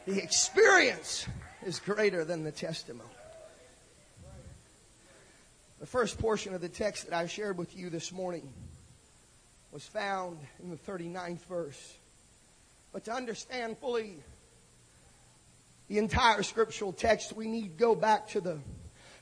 The 0.07 0.23
experience 0.23 1.27
is 1.67 1.81
greater 1.81 2.25
than 2.25 2.45
the 2.45 2.53
testimony. 2.53 3.09
The 5.81 5.87
first 5.87 6.19
portion 6.19 6.55
of 6.55 6.61
the 6.61 6.69
text 6.69 7.11
that 7.11 7.15
I 7.15 7.27
shared 7.27 7.59
with 7.59 7.77
you 7.77 7.91
this 7.91 8.13
morning 8.13 8.53
was 9.73 9.85
found 9.85 10.39
in 10.63 10.71
the 10.71 10.77
39th 10.77 11.45
verse. 11.47 11.99
But 12.93 13.05
to 13.07 13.13
understand 13.13 13.79
fully 13.79 14.17
the 15.89 15.99
entire 15.99 16.43
scriptural 16.45 16.93
text, 16.93 17.35
we 17.35 17.49
need 17.49 17.63
to 17.63 17.85
go 17.85 17.95
back 17.95 18.29
to 18.29 18.41
the 18.41 18.61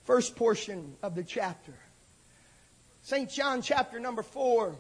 first 0.05 0.37
portion 0.37 0.97
of 1.03 1.15
the 1.15 1.25
chapter. 1.25 1.75
St. 3.03 3.31
John 3.31 3.63
chapter 3.63 3.99
number 3.99 4.23
4, 4.23 4.77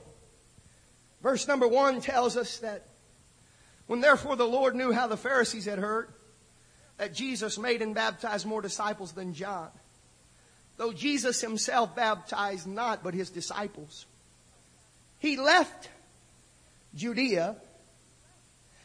verse 1.23 1.49
number 1.49 1.67
1 1.67 2.01
tells 2.01 2.37
us 2.37 2.59
that 2.59 2.87
when 3.87 4.01
therefore 4.01 4.37
the 4.37 4.45
Lord 4.45 4.75
knew 4.75 4.93
how 4.93 5.07
the 5.07 5.17
Pharisees 5.17 5.65
had 5.65 5.79
heard 5.79 6.09
that 6.99 7.15
Jesus 7.15 7.59
made 7.59 7.83
and 7.83 7.95
baptized 7.95 8.47
more 8.47 8.63
disciples 8.63 9.13
than 9.13 9.35
John, 9.35 9.71
though 10.77 10.93
Jesus 10.93 11.41
himself 11.41 11.97
baptized 11.97 12.67
not 12.67 13.03
but 13.03 13.15
his 13.15 13.31
disciples, 13.31 14.07
he 15.19 15.37
left 15.37 15.89
Judea 16.95 17.57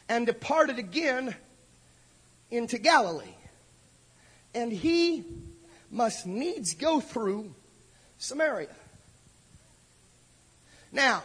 and 0.08 0.26
departed 0.26 0.78
again 0.78 1.34
into 2.50 2.78
Galilee. 2.78 3.26
And 4.54 4.72
he 4.72 5.24
must 5.90 6.26
needs 6.26 6.74
go 6.74 7.00
through 7.00 7.54
Samaria. 8.18 8.74
Now, 10.92 11.22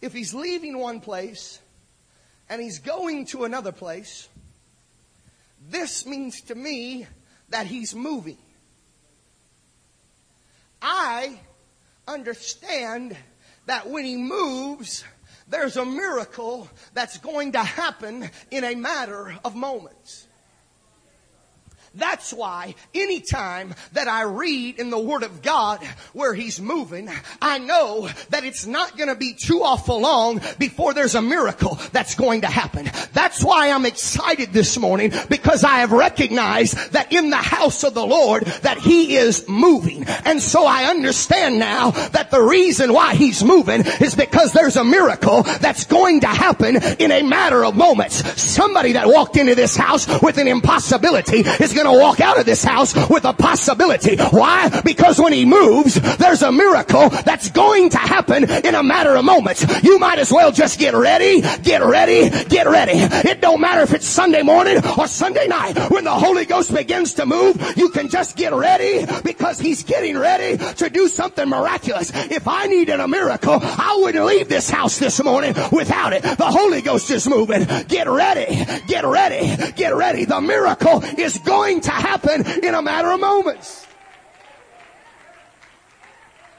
if 0.00 0.12
he's 0.12 0.34
leaving 0.34 0.78
one 0.78 1.00
place 1.00 1.60
and 2.48 2.60
he's 2.60 2.78
going 2.78 3.26
to 3.26 3.44
another 3.44 3.72
place, 3.72 4.28
this 5.68 6.06
means 6.06 6.40
to 6.42 6.54
me 6.54 7.06
that 7.48 7.66
he's 7.66 7.94
moving. 7.94 8.38
I 10.80 11.40
understand 12.06 13.16
that 13.66 13.88
when 13.88 14.04
he 14.04 14.16
moves, 14.16 15.04
there's 15.48 15.76
a 15.76 15.84
miracle 15.84 16.68
that's 16.94 17.18
going 17.18 17.52
to 17.52 17.58
happen 17.58 18.30
in 18.50 18.64
a 18.64 18.74
matter 18.74 19.36
of 19.44 19.56
moments. 19.56 20.25
That's 21.96 22.32
why 22.32 22.74
anytime 22.94 23.74
that 23.92 24.06
I 24.06 24.22
read 24.22 24.78
in 24.78 24.90
the 24.90 24.98
Word 24.98 25.22
of 25.22 25.40
God 25.40 25.82
where 26.12 26.34
He's 26.34 26.60
moving, 26.60 27.08
I 27.40 27.58
know 27.58 28.08
that 28.30 28.44
it's 28.44 28.66
not 28.66 28.96
going 28.98 29.08
to 29.08 29.14
be 29.14 29.32
too 29.34 29.62
awful 29.62 30.00
long 30.00 30.40
before 30.58 30.92
there's 30.92 31.14
a 31.14 31.22
miracle 31.22 31.78
that's 31.92 32.14
going 32.14 32.42
to 32.42 32.48
happen. 32.48 32.90
That's 33.12 33.42
why 33.42 33.70
I'm 33.70 33.86
excited 33.86 34.52
this 34.52 34.76
morning 34.78 35.12
because 35.30 35.64
I 35.64 35.78
have 35.78 35.92
recognized 35.92 36.92
that 36.92 37.12
in 37.12 37.30
the 37.30 37.36
house 37.36 37.82
of 37.82 37.94
the 37.94 38.06
Lord 38.06 38.44
that 38.44 38.78
He 38.78 39.16
is 39.16 39.48
moving. 39.48 40.04
And 40.24 40.42
so 40.42 40.66
I 40.66 40.84
understand 40.84 41.58
now 41.58 41.92
that 41.92 42.30
the 42.30 42.42
reason 42.42 42.92
why 42.92 43.14
He's 43.14 43.42
moving 43.42 43.82
is 44.00 44.14
because 44.14 44.52
there's 44.52 44.76
a 44.76 44.84
miracle 44.84 45.44
that's 45.44 45.86
going 45.86 46.20
to 46.20 46.28
happen 46.28 46.76
in 46.76 47.10
a 47.10 47.22
matter 47.22 47.64
of 47.64 47.74
moments. 47.74 48.16
Somebody 48.40 48.92
that 48.92 49.06
walked 49.06 49.36
into 49.36 49.54
this 49.54 49.76
house 49.76 50.06
with 50.20 50.36
an 50.36 50.48
impossibility 50.48 51.38
is 51.38 51.72
going 51.72 51.85
going 51.86 51.98
to 51.98 52.02
walk 52.02 52.20
out 52.20 52.38
of 52.38 52.46
this 52.46 52.64
house 52.64 52.94
with 53.08 53.24
a 53.24 53.32
possibility. 53.32 54.16
Why? 54.16 54.80
Because 54.84 55.18
when 55.20 55.32
he 55.32 55.44
moves, 55.44 55.94
there's 56.18 56.42
a 56.42 56.50
miracle 56.50 57.08
that's 57.10 57.50
going 57.50 57.90
to 57.90 57.98
happen 57.98 58.44
in 58.44 58.74
a 58.74 58.82
matter 58.82 59.14
of 59.14 59.24
moments. 59.24 59.64
You 59.82 59.98
might 59.98 60.18
as 60.18 60.32
well 60.32 60.52
just 60.52 60.78
get 60.78 60.94
ready, 60.94 61.42
get 61.62 61.82
ready, 61.82 62.30
get 62.46 62.66
ready. 62.66 62.92
It 63.28 63.40
don't 63.40 63.60
matter 63.60 63.82
if 63.82 63.92
it's 63.92 64.06
Sunday 64.06 64.42
morning 64.42 64.78
or 64.98 65.06
Sunday 65.06 65.46
night. 65.46 65.78
When 65.90 66.04
the 66.04 66.14
Holy 66.14 66.44
Ghost 66.44 66.74
begins 66.74 67.14
to 67.14 67.26
move, 67.26 67.56
you 67.76 67.90
can 67.90 68.08
just 68.08 68.36
get 68.36 68.52
ready 68.52 69.06
because 69.22 69.60
he's 69.60 69.84
getting 69.84 70.18
ready 70.18 70.56
to 70.74 70.90
do 70.90 71.08
something 71.08 71.48
miraculous. 71.48 72.10
If 72.14 72.48
I 72.48 72.66
needed 72.66 73.00
a 73.00 73.08
miracle, 73.08 73.58
I 73.62 73.98
wouldn't 74.00 74.24
leave 74.24 74.48
this 74.48 74.68
house 74.68 74.98
this 74.98 75.22
morning 75.22 75.54
without 75.70 76.12
it. 76.12 76.22
The 76.22 76.46
Holy 76.46 76.82
Ghost 76.82 77.10
is 77.10 77.28
moving. 77.28 77.64
Get 77.86 78.08
ready, 78.08 78.64
get 78.88 79.04
ready, 79.04 79.72
get 79.72 79.94
ready. 79.94 80.24
The 80.24 80.40
miracle 80.40 81.02
is 81.16 81.38
going 81.38 81.75
going 81.80 81.82
to 81.82 82.08
happen 82.08 82.64
in 82.64 82.74
a 82.74 82.82
matter 82.82 83.10
of 83.10 83.20
moments. 83.20 83.86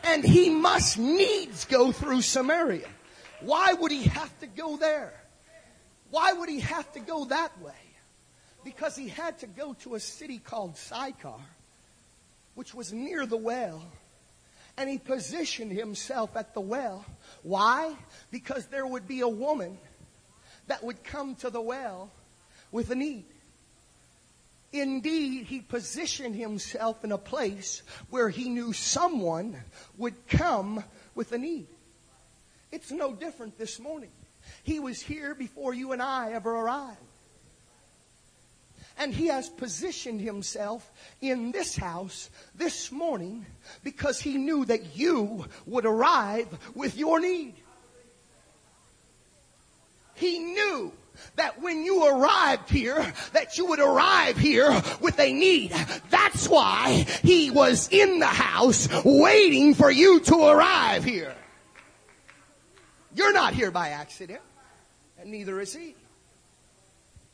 And 0.03 0.23
he 0.23 0.49
must 0.49 0.97
needs 0.97 1.65
go 1.65 1.91
through 1.91 2.21
Samaria. 2.21 2.87
Why 3.41 3.73
would 3.73 3.91
he 3.91 4.03
have 4.03 4.37
to 4.39 4.47
go 4.47 4.77
there? 4.77 5.13
Why 6.09 6.33
would 6.33 6.49
he 6.49 6.59
have 6.61 6.91
to 6.93 6.99
go 6.99 7.25
that 7.25 7.59
way? 7.61 7.73
Because 8.63 8.95
he 8.95 9.07
had 9.07 9.39
to 9.39 9.47
go 9.47 9.73
to 9.81 9.95
a 9.95 9.99
city 9.99 10.39
called 10.39 10.77
Sychar, 10.77 11.39
which 12.55 12.73
was 12.73 12.93
near 12.93 13.25
the 13.25 13.37
well. 13.37 13.83
And 14.77 14.89
he 14.89 14.99
positioned 14.99 15.71
himself 15.71 16.37
at 16.37 16.53
the 16.53 16.61
well. 16.61 17.03
Why? 17.41 17.95
Because 18.31 18.67
there 18.67 18.85
would 18.85 19.07
be 19.07 19.21
a 19.21 19.27
woman 19.27 19.77
that 20.67 20.83
would 20.83 21.03
come 21.03 21.35
to 21.35 21.49
the 21.49 21.61
well 21.61 22.11
with 22.71 22.91
a 22.91 22.95
need. 22.95 23.25
Indeed, 24.73 25.45
he 25.45 25.61
positioned 25.61 26.35
himself 26.35 27.03
in 27.03 27.11
a 27.11 27.17
place 27.17 27.83
where 28.09 28.29
he 28.29 28.49
knew 28.49 28.73
someone 28.73 29.55
would 29.97 30.27
come 30.27 30.83
with 31.15 31.31
a 31.31 31.37
need. 31.37 31.67
It's 32.71 32.91
no 32.91 33.13
different 33.13 33.57
this 33.57 33.79
morning. 33.79 34.11
He 34.63 34.79
was 34.79 35.01
here 35.01 35.33
before 35.33 35.73
you 35.73 35.93
and 35.93 36.01
I 36.01 36.33
ever 36.33 36.51
arrived. 36.51 36.97
And 38.99 39.13
he 39.13 39.27
has 39.27 39.47
positioned 39.47 40.21
himself 40.21 40.91
in 41.21 41.51
this 41.51 41.77
house 41.77 42.29
this 42.55 42.91
morning 42.91 43.45
because 43.83 44.19
he 44.19 44.37
knew 44.37 44.65
that 44.65 44.97
you 44.97 45.45
would 45.65 45.85
arrive 45.85 46.47
with 46.73 46.97
your 46.97 47.19
need. 47.19 47.53
He 50.15 50.39
knew 50.39 50.91
that 51.35 51.61
when 51.61 51.83
you 51.83 52.07
arrived 52.07 52.69
here, 52.69 53.13
that 53.33 53.57
you 53.57 53.65
would 53.67 53.79
arrive 53.79 54.37
here 54.37 54.69
with 55.01 55.19
a 55.19 55.33
need. 55.33 55.71
That's 56.09 56.47
why 56.47 57.05
he 57.23 57.51
was 57.51 57.89
in 57.91 58.19
the 58.19 58.25
house 58.25 58.87
waiting 59.03 59.73
for 59.73 59.91
you 59.91 60.19
to 60.21 60.43
arrive 60.49 61.03
here. 61.03 61.35
You're 63.15 63.33
not 63.33 63.53
here 63.53 63.71
by 63.71 63.89
accident, 63.89 64.41
and 65.19 65.31
neither 65.31 65.59
is 65.59 65.73
he. 65.73 65.95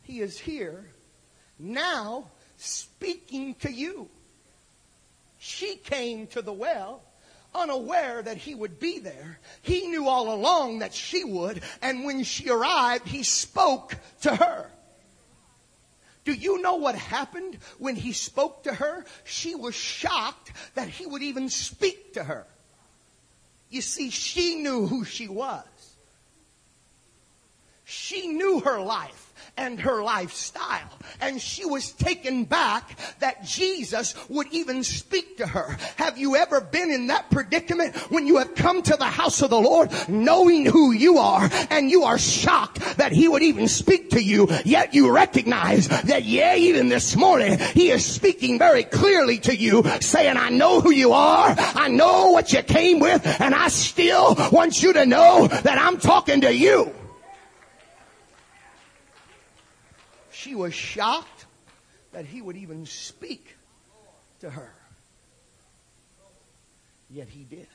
He 0.04 0.22
is 0.22 0.40
here 0.40 0.86
now 1.60 2.30
speaking 2.58 3.56
to 3.56 3.72
you. 3.72 4.10
She 5.40 5.76
came 5.76 6.28
to 6.28 6.42
the 6.42 6.54
well 6.54 7.02
unaware 7.56 8.22
that 8.22 8.38
he 8.38 8.56
would 8.56 8.80
be 8.80 9.00
there. 9.00 9.40
He 9.62 9.88
knew 9.88 10.08
all 10.08 10.34
along 10.34 10.80
that 10.80 10.94
she 10.94 11.24
would, 11.24 11.62
and 11.82 12.06
when 12.06 12.24
she 12.24 12.50
arrived, 12.50 13.08
he 13.08 13.24
spoke 13.24 13.96
to 14.22 14.36
her. 14.36 14.70
Do 16.26 16.34
you 16.34 16.62
know 16.62 16.76
what 16.76 16.96
happened 16.96 17.58
when 17.80 17.96
he 17.96 18.14
spoke 18.14 18.64
to 18.64 18.74
her? 18.74 19.06
She 19.26 19.56
was 19.56 19.76
shocked 19.76 20.52
that 20.76 20.88
he 20.88 21.06
would 21.06 21.22
even 21.22 21.50
speak 21.50 22.14
to 22.14 22.24
her. 22.24 22.48
You 23.70 23.82
see, 23.82 24.10
she 24.10 24.56
knew 24.56 24.88
who 24.88 25.04
she 25.04 25.28
was. 25.28 25.66
She 27.84 28.28
knew 28.28 28.62
her 28.62 28.80
life 28.80 29.23
and 29.58 29.80
her 29.80 30.02
lifestyle. 30.02 30.90
And 31.22 31.40
she 31.40 31.66
was 31.66 31.92
taken 31.92 32.46
back 32.46 32.98
that 33.20 33.44
Jesus 33.44 34.16
would 34.30 34.48
even 34.52 34.84
speak 34.84 35.38
to 35.38 35.48
her. 35.48 35.78
Have 35.98 36.18
you 36.18 36.36
ever 36.36 36.60
been 36.60 36.90
in 36.92 37.08
that 37.08 37.30
predicament 37.30 37.96
when 38.12 38.26
you 38.26 38.38
have 38.38 38.56
come 38.56 38.82
to 38.82 38.96
the 38.96 39.06
house 39.06 39.42
of 39.42 39.50
the 39.50 39.60
Lord 39.60 39.92
knowing 40.08 40.66
who 40.66 40.92
you 40.92 41.18
are 41.18 41.50
and 41.70 41.90
you 41.90 42.04
are 42.04 42.18
shocked 42.18 42.80
that 42.98 43.12
he 43.12 43.28
would 43.28 43.44
even 43.44 43.68
speak 43.68 44.12
to 44.12 44.22
you, 44.22 44.48
yet 44.66 44.94
you 44.94 45.14
recognize 45.14 45.88
that 45.88 46.24
yeah, 46.24 46.56
even 46.56 46.90
this 46.90 47.16
morning, 47.16 47.60
he 47.60 47.92
is 47.92 48.04
speaking 48.04 48.58
very 48.58 48.84
clearly 48.84 49.38
to 49.40 49.56
you 49.56 49.84
saying, 50.00 50.38
I 50.38 50.50
know 50.50 50.82
who 50.82 50.92
you 50.92 51.14
are. 51.14 51.56
I 51.58 51.90
know 51.90 52.32
what 52.32 52.52
you 52.54 52.64
came 52.64 53.00
with 53.00 53.26
and 53.40 53.54
I 53.54 53.68
still 53.68 54.36
want 54.52 54.82
you 54.82 54.94
to 54.94 55.06
know 55.06 55.48
that 55.48 55.78
I'm 55.78 56.00
talking 56.00 56.42
to 56.42 56.54
you. 56.54 56.94
She 60.44 60.56
was 60.56 60.74
shocked 60.74 61.46
that 62.12 62.26
he 62.26 62.42
would 62.42 62.58
even 62.58 62.86
speak 62.86 63.56
to 64.42 64.50
her. 64.50 64.74
Yet 67.10 67.30
he 67.30 67.46
did. 67.46 67.68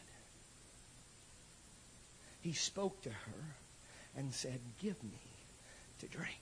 He 2.42 2.52
spoke 2.52 3.00
to 3.02 3.08
her 3.08 3.44
and 4.18 4.34
said, 4.34 4.60
Give 4.82 5.02
me 5.02 5.18
to 6.00 6.06
drink. 6.08 6.36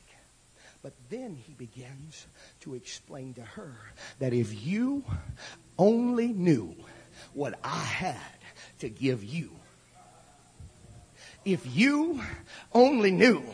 But 0.83 0.95
then 1.11 1.37
he 1.47 1.53
begins 1.53 2.27
to 2.63 2.75
explain 2.75 3.35
to 3.35 3.43
her 3.43 3.77
that 4.19 4.33
if 4.33 4.67
you 4.67 5.05
only 5.79 6.33
knew 6.33 6.75
what 7.35 7.57
I 7.63 7.79
had 7.79 8.17
to 8.81 8.89
give 8.89 9.23
you, 9.23 9.53
if 11.45 11.65
you 11.77 12.21
only 12.73 13.13
knew 13.13 13.45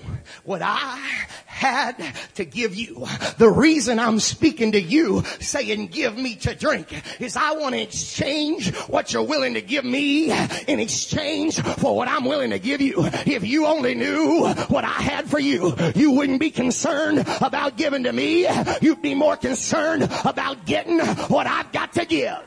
what 0.45 0.63
I 0.63 1.27
had 1.63 2.15
to 2.35 2.45
give 2.45 2.75
you. 2.75 3.07
The 3.39 3.49
reason 3.49 4.01
I'm 4.01 4.19
speaking 4.19 4.73
to 4.73 4.81
you 4.81 5.23
saying 5.39 5.87
give 5.89 6.17
me 6.17 6.35
to 6.37 6.57
drink 6.57 6.89
is 7.21 7.37
I 7.37 7.53
want 7.53 7.75
to 7.77 7.81
exchange 7.81 8.75
what 8.89 9.13
you're 9.13 9.23
willing 9.23 9.55
to 9.55 9.61
give 9.61 9.85
me 9.85 10.33
in 10.67 10.81
exchange 10.81 11.61
for 11.61 11.97
what 11.97 12.09
I'm 12.09 12.25
willing 12.25 12.51
to 12.51 12.59
give 12.59 12.81
you. 12.81 12.95
If 13.27 13.47
you 13.47 13.67
only 13.67 13.95
knew 13.95 14.49
what 14.69 14.85
I 14.85 14.89
had 14.89 15.31
for 15.31 15.39
you, 15.39 15.75
you 15.95 16.11
wouldn't 16.11 16.41
be 16.41 16.51
concerned 16.51 17.21
about 17.41 17.77
giving 17.77 18.03
to 18.05 18.13
me. 18.13 18.49
You'd 18.81 19.03
be 19.03 19.15
more 19.15 19.37
concerned 19.37 20.03
about 20.25 20.67
getting 20.67 20.99
what 21.29 21.47
I've 21.47 21.71
got 21.71 21.93
to 21.93 22.05
give. 22.05 22.43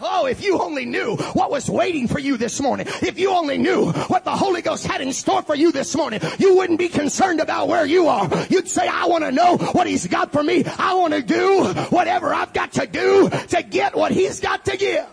Oh, 0.00 0.26
if 0.26 0.42
you 0.42 0.58
only 0.58 0.84
knew 0.84 1.16
what 1.34 1.50
was 1.50 1.68
waiting 1.68 2.08
for 2.08 2.18
you 2.18 2.36
this 2.36 2.60
morning. 2.60 2.86
If 3.02 3.18
you 3.18 3.30
only 3.30 3.58
knew 3.58 3.90
what 3.92 4.24
the 4.24 4.30
Holy 4.30 4.62
Ghost 4.62 4.86
had 4.86 5.00
in 5.00 5.12
store 5.12 5.42
for 5.42 5.54
you 5.54 5.72
this 5.72 5.94
morning, 5.94 6.20
you 6.38 6.56
wouldn't 6.56 6.78
be 6.78 6.88
concerned 6.88 7.40
about 7.40 7.68
where 7.68 7.84
you 7.84 8.08
are. 8.08 8.28
You'd 8.48 8.68
say, 8.68 8.88
I 8.88 9.06
want 9.06 9.24
to 9.24 9.32
know 9.32 9.56
what 9.56 9.86
He's 9.86 10.06
got 10.06 10.32
for 10.32 10.42
me. 10.42 10.64
I 10.64 10.94
want 10.94 11.14
to 11.14 11.22
do 11.22 11.64
whatever 11.90 12.32
I've 12.32 12.52
got 12.52 12.72
to 12.72 12.86
do 12.86 13.28
to 13.28 13.62
get 13.62 13.94
what 13.94 14.12
He's 14.12 14.40
got 14.40 14.64
to 14.66 14.76
give. 14.76 15.06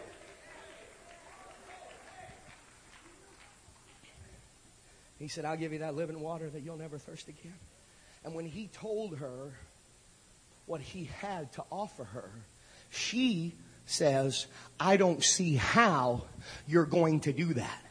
He 5.19 5.27
said, 5.27 5.45
I'll 5.45 5.57
give 5.57 5.73
you 5.73 5.79
that 5.79 5.95
living 5.95 6.19
water 6.19 6.49
that 6.49 6.61
you'll 6.61 6.77
never 6.77 6.97
thirst 6.97 7.27
again. 7.27 7.55
And 8.23 8.35
when 8.35 8.45
he 8.45 8.67
told 8.67 9.17
her 9.17 9.51
what 10.65 10.79
he 10.79 11.05
had 11.05 11.51
to 11.53 11.63
offer 11.71 12.03
her, 12.03 12.29
she 12.89 13.55
says, 13.87 14.45
I 14.79 14.97
don't 14.97 15.23
see 15.23 15.55
how 15.55 16.23
you're 16.67 16.85
going 16.85 17.21
to 17.21 17.33
do 17.33 17.55
that. 17.55 17.81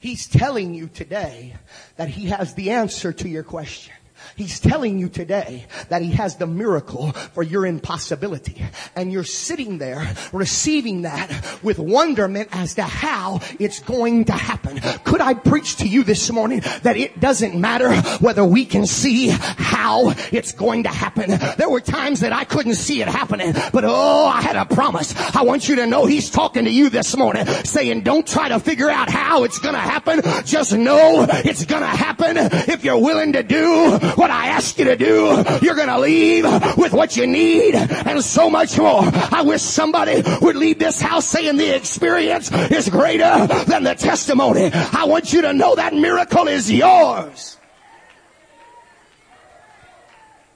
He's 0.00 0.26
telling 0.26 0.74
you 0.74 0.88
today 0.88 1.54
that 1.96 2.08
he 2.08 2.26
has 2.26 2.54
the 2.54 2.72
answer 2.72 3.12
to 3.12 3.28
your 3.28 3.44
question. 3.44 3.94
He's 4.36 4.60
telling 4.60 4.98
you 4.98 5.08
today 5.08 5.66
that 5.88 6.02
he 6.02 6.12
has 6.12 6.36
the 6.36 6.46
miracle 6.46 7.12
for 7.12 7.42
your 7.42 7.66
impossibility. 7.66 8.64
And 8.96 9.12
you're 9.12 9.24
sitting 9.24 9.78
there 9.78 10.14
receiving 10.32 11.02
that 11.02 11.58
with 11.62 11.78
wonderment 11.78 12.48
as 12.52 12.74
to 12.74 12.82
how 12.82 13.40
it's 13.58 13.80
going 13.80 14.26
to 14.26 14.32
happen. 14.32 14.80
Could 15.04 15.20
I 15.20 15.34
preach 15.34 15.76
to 15.76 15.88
you 15.88 16.04
this 16.04 16.30
morning 16.30 16.62
that 16.82 16.96
it 16.96 17.20
doesn't 17.20 17.54
matter 17.54 17.94
whether 18.18 18.44
we 18.44 18.64
can 18.64 18.86
see 18.86 19.28
how 19.28 20.12
it's 20.32 20.52
going 20.52 20.84
to 20.84 20.88
happen. 20.88 21.38
There 21.56 21.68
were 21.68 21.80
times 21.80 22.20
that 22.20 22.32
I 22.32 22.44
couldn't 22.44 22.74
see 22.74 23.02
it 23.02 23.08
happening, 23.08 23.52
but 23.72 23.84
oh, 23.84 24.26
I 24.26 24.40
had 24.40 24.56
a 24.56 24.64
promise. 24.64 25.14
I 25.34 25.42
want 25.42 25.68
you 25.68 25.76
to 25.76 25.86
know 25.86 26.06
he's 26.06 26.30
talking 26.30 26.64
to 26.64 26.70
you 26.70 26.88
this 26.90 27.16
morning 27.16 27.46
saying 27.64 28.02
don't 28.02 28.26
try 28.26 28.48
to 28.48 28.60
figure 28.60 28.90
out 28.90 29.10
how 29.10 29.44
it's 29.44 29.58
gonna 29.58 29.78
happen. 29.78 30.20
Just 30.44 30.74
know 30.74 31.26
it's 31.28 31.64
gonna 31.64 31.86
happen 31.86 32.36
if 32.36 32.84
you're 32.84 32.98
willing 32.98 33.32
to 33.32 33.42
do 33.42 33.98
what 34.16 34.30
I 34.30 34.48
ask 34.48 34.78
you 34.78 34.84
to 34.86 34.96
do, 34.96 35.44
you're 35.62 35.74
going 35.74 35.88
to 35.88 35.98
leave 35.98 36.44
with 36.76 36.92
what 36.92 37.16
you 37.16 37.26
need 37.26 37.74
and 37.74 38.22
so 38.22 38.48
much 38.50 38.78
more. 38.78 39.02
I 39.02 39.42
wish 39.42 39.62
somebody 39.62 40.22
would 40.40 40.56
leave 40.56 40.78
this 40.78 41.00
house 41.00 41.26
saying 41.26 41.56
the 41.56 41.74
experience 41.74 42.50
is 42.52 42.88
greater 42.88 43.46
than 43.66 43.84
the 43.84 43.94
testimony. 43.94 44.70
I 44.72 45.04
want 45.04 45.32
you 45.32 45.42
to 45.42 45.52
know 45.52 45.74
that 45.74 45.94
miracle 45.94 46.48
is 46.48 46.70
yours. 46.70 47.56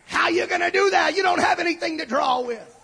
How 0.06 0.28
you 0.28 0.46
going 0.46 0.62
to 0.62 0.70
do 0.70 0.90
that? 0.90 1.16
You 1.16 1.22
don't 1.22 1.40
have 1.40 1.58
anything 1.60 1.98
to 1.98 2.06
draw 2.06 2.40
with. 2.40 2.74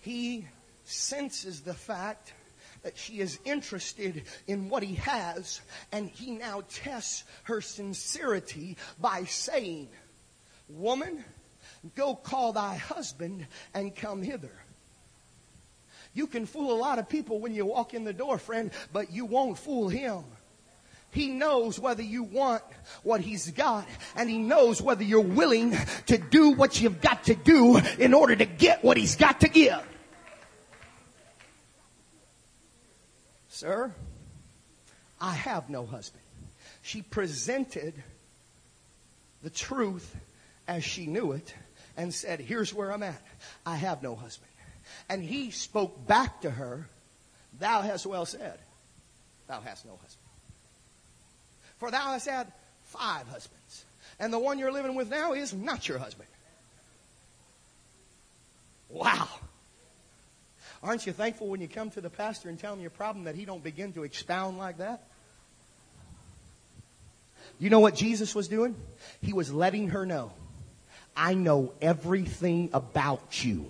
He 0.00 0.46
senses 0.84 1.62
the 1.62 1.74
fact 1.74 2.32
she 2.94 3.20
is 3.20 3.38
interested 3.44 4.24
in 4.46 4.68
what 4.68 4.82
he 4.82 4.94
has, 4.96 5.60
and 5.92 6.08
he 6.08 6.32
now 6.32 6.62
tests 6.68 7.24
her 7.44 7.60
sincerity 7.60 8.76
by 9.00 9.24
saying, 9.24 9.88
Woman, 10.68 11.24
go 11.94 12.14
call 12.14 12.52
thy 12.52 12.74
husband 12.74 13.46
and 13.74 13.94
come 13.94 14.22
hither. 14.22 14.52
You 16.14 16.26
can 16.26 16.46
fool 16.46 16.72
a 16.72 16.80
lot 16.80 16.98
of 16.98 17.08
people 17.08 17.40
when 17.40 17.54
you 17.54 17.66
walk 17.66 17.92
in 17.92 18.04
the 18.04 18.12
door, 18.12 18.38
friend, 18.38 18.70
but 18.92 19.12
you 19.12 19.26
won't 19.26 19.58
fool 19.58 19.88
him. 19.88 20.24
He 21.10 21.28
knows 21.28 21.78
whether 21.78 22.02
you 22.02 22.24
want 22.24 22.62
what 23.02 23.20
he's 23.20 23.50
got 23.50 23.86
and 24.16 24.28
he 24.28 24.38
knows 24.38 24.82
whether 24.82 25.04
you're 25.04 25.20
willing 25.20 25.76
to 26.06 26.18
do 26.18 26.50
what 26.50 26.80
you've 26.80 27.00
got 27.00 27.24
to 27.24 27.34
do 27.34 27.78
in 27.98 28.12
order 28.12 28.36
to 28.36 28.44
get 28.44 28.82
what 28.84 28.96
he's 28.96 29.16
got 29.16 29.40
to 29.40 29.48
give. 29.48 29.82
Sir, 33.56 33.90
I 35.18 35.32
have 35.32 35.70
no 35.70 35.86
husband. 35.86 36.22
She 36.82 37.00
presented 37.00 37.94
the 39.42 39.48
truth 39.48 40.14
as 40.68 40.84
she 40.84 41.06
knew 41.06 41.32
it 41.32 41.54
and 41.96 42.12
said, 42.12 42.38
Here's 42.38 42.74
where 42.74 42.92
I'm 42.92 43.02
at. 43.02 43.22
I 43.64 43.76
have 43.76 44.02
no 44.02 44.14
husband. 44.14 44.50
And 45.08 45.24
he 45.24 45.52
spoke 45.52 46.06
back 46.06 46.42
to 46.42 46.50
her, 46.50 46.86
Thou 47.58 47.80
hast 47.80 48.04
well 48.04 48.26
said, 48.26 48.58
Thou 49.48 49.62
hast 49.62 49.86
no 49.86 49.92
husband. 49.92 50.28
For 51.78 51.90
thou 51.90 52.12
hast 52.12 52.28
had 52.28 52.52
five 52.82 53.26
husbands, 53.26 53.86
and 54.18 54.34
the 54.34 54.38
one 54.38 54.58
you're 54.58 54.70
living 54.70 54.96
with 54.96 55.08
now 55.08 55.32
is 55.32 55.54
not 55.54 55.88
your 55.88 55.96
husband. 55.96 56.28
Wow. 58.90 59.28
Aren't 60.86 61.04
you 61.04 61.12
thankful 61.12 61.48
when 61.48 61.60
you 61.60 61.66
come 61.66 61.90
to 61.90 62.00
the 62.00 62.08
pastor 62.08 62.48
and 62.48 62.56
tell 62.56 62.72
him 62.72 62.80
your 62.80 62.90
problem 62.90 63.24
that 63.24 63.34
he 63.34 63.44
don't 63.44 63.62
begin 63.62 63.92
to 63.94 64.04
expound 64.04 64.56
like 64.56 64.78
that? 64.78 65.02
You 67.58 67.70
know 67.70 67.80
what 67.80 67.96
Jesus 67.96 68.36
was 68.36 68.46
doing? 68.46 68.76
He 69.20 69.32
was 69.32 69.52
letting 69.52 69.88
her 69.88 70.06
know, 70.06 70.30
I 71.16 71.34
know 71.34 71.72
everything 71.82 72.70
about 72.72 73.44
you, 73.44 73.68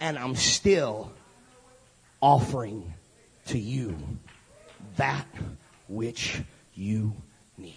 and 0.00 0.18
I'm 0.18 0.34
still 0.34 1.12
offering 2.20 2.94
to 3.46 3.58
you 3.58 3.96
that 4.96 5.28
which 5.88 6.42
you 6.74 7.14
need. 7.58 7.74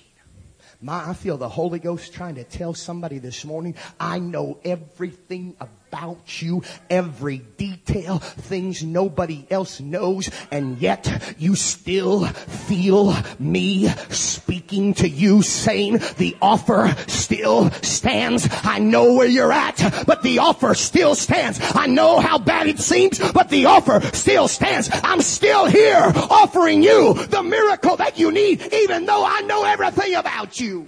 My, 0.82 1.10
I 1.10 1.14
feel 1.14 1.38
the 1.38 1.48
Holy 1.48 1.78
Ghost 1.78 2.12
trying 2.12 2.36
to 2.36 2.44
tell 2.44 2.74
somebody 2.74 3.20
this 3.20 3.46
morning, 3.46 3.76
I 4.00 4.18
know 4.18 4.58
everything 4.66 5.56
about 5.60 5.83
about 5.94 6.42
you, 6.42 6.64
every 6.90 7.38
detail, 7.38 8.18
things 8.18 8.82
nobody 8.84 9.46
else 9.52 9.80
knows, 9.80 10.30
and 10.50 10.80
yet 10.80 11.36
you 11.38 11.56
still 11.56 12.26
feel 12.26 13.16
me 13.38 13.88
speaking 14.10 14.96
to 14.96 15.08
you 15.08 15.44
saying 15.44 16.00
the 16.18 16.36
offer 16.42 16.96
still 17.08 17.70
stands. 17.84 18.50
I 18.64 18.80
know 18.80 19.14
where 19.14 19.28
you're 19.28 19.52
at, 19.52 20.04
but 20.08 20.24
the 20.24 20.40
offer 20.40 20.74
still 20.74 21.14
stands. 21.14 21.60
I 21.76 21.86
know 21.86 22.20
how 22.20 22.40
bad 22.40 22.66
it 22.66 22.80
seems, 22.80 23.20
but 23.32 23.50
the 23.50 23.66
offer 23.66 24.02
still 24.14 24.48
stands. 24.48 24.90
I'm 24.92 25.22
still 25.22 25.68
here 25.68 26.12
offering 26.16 26.82
you 26.82 27.14
the 27.14 27.44
miracle 27.44 27.98
that 27.98 28.18
you 28.18 28.32
need, 28.32 28.74
even 28.74 29.06
though 29.06 29.24
I 29.24 29.42
know 29.42 29.64
everything 29.64 30.16
about 30.16 30.60
you. 30.60 30.88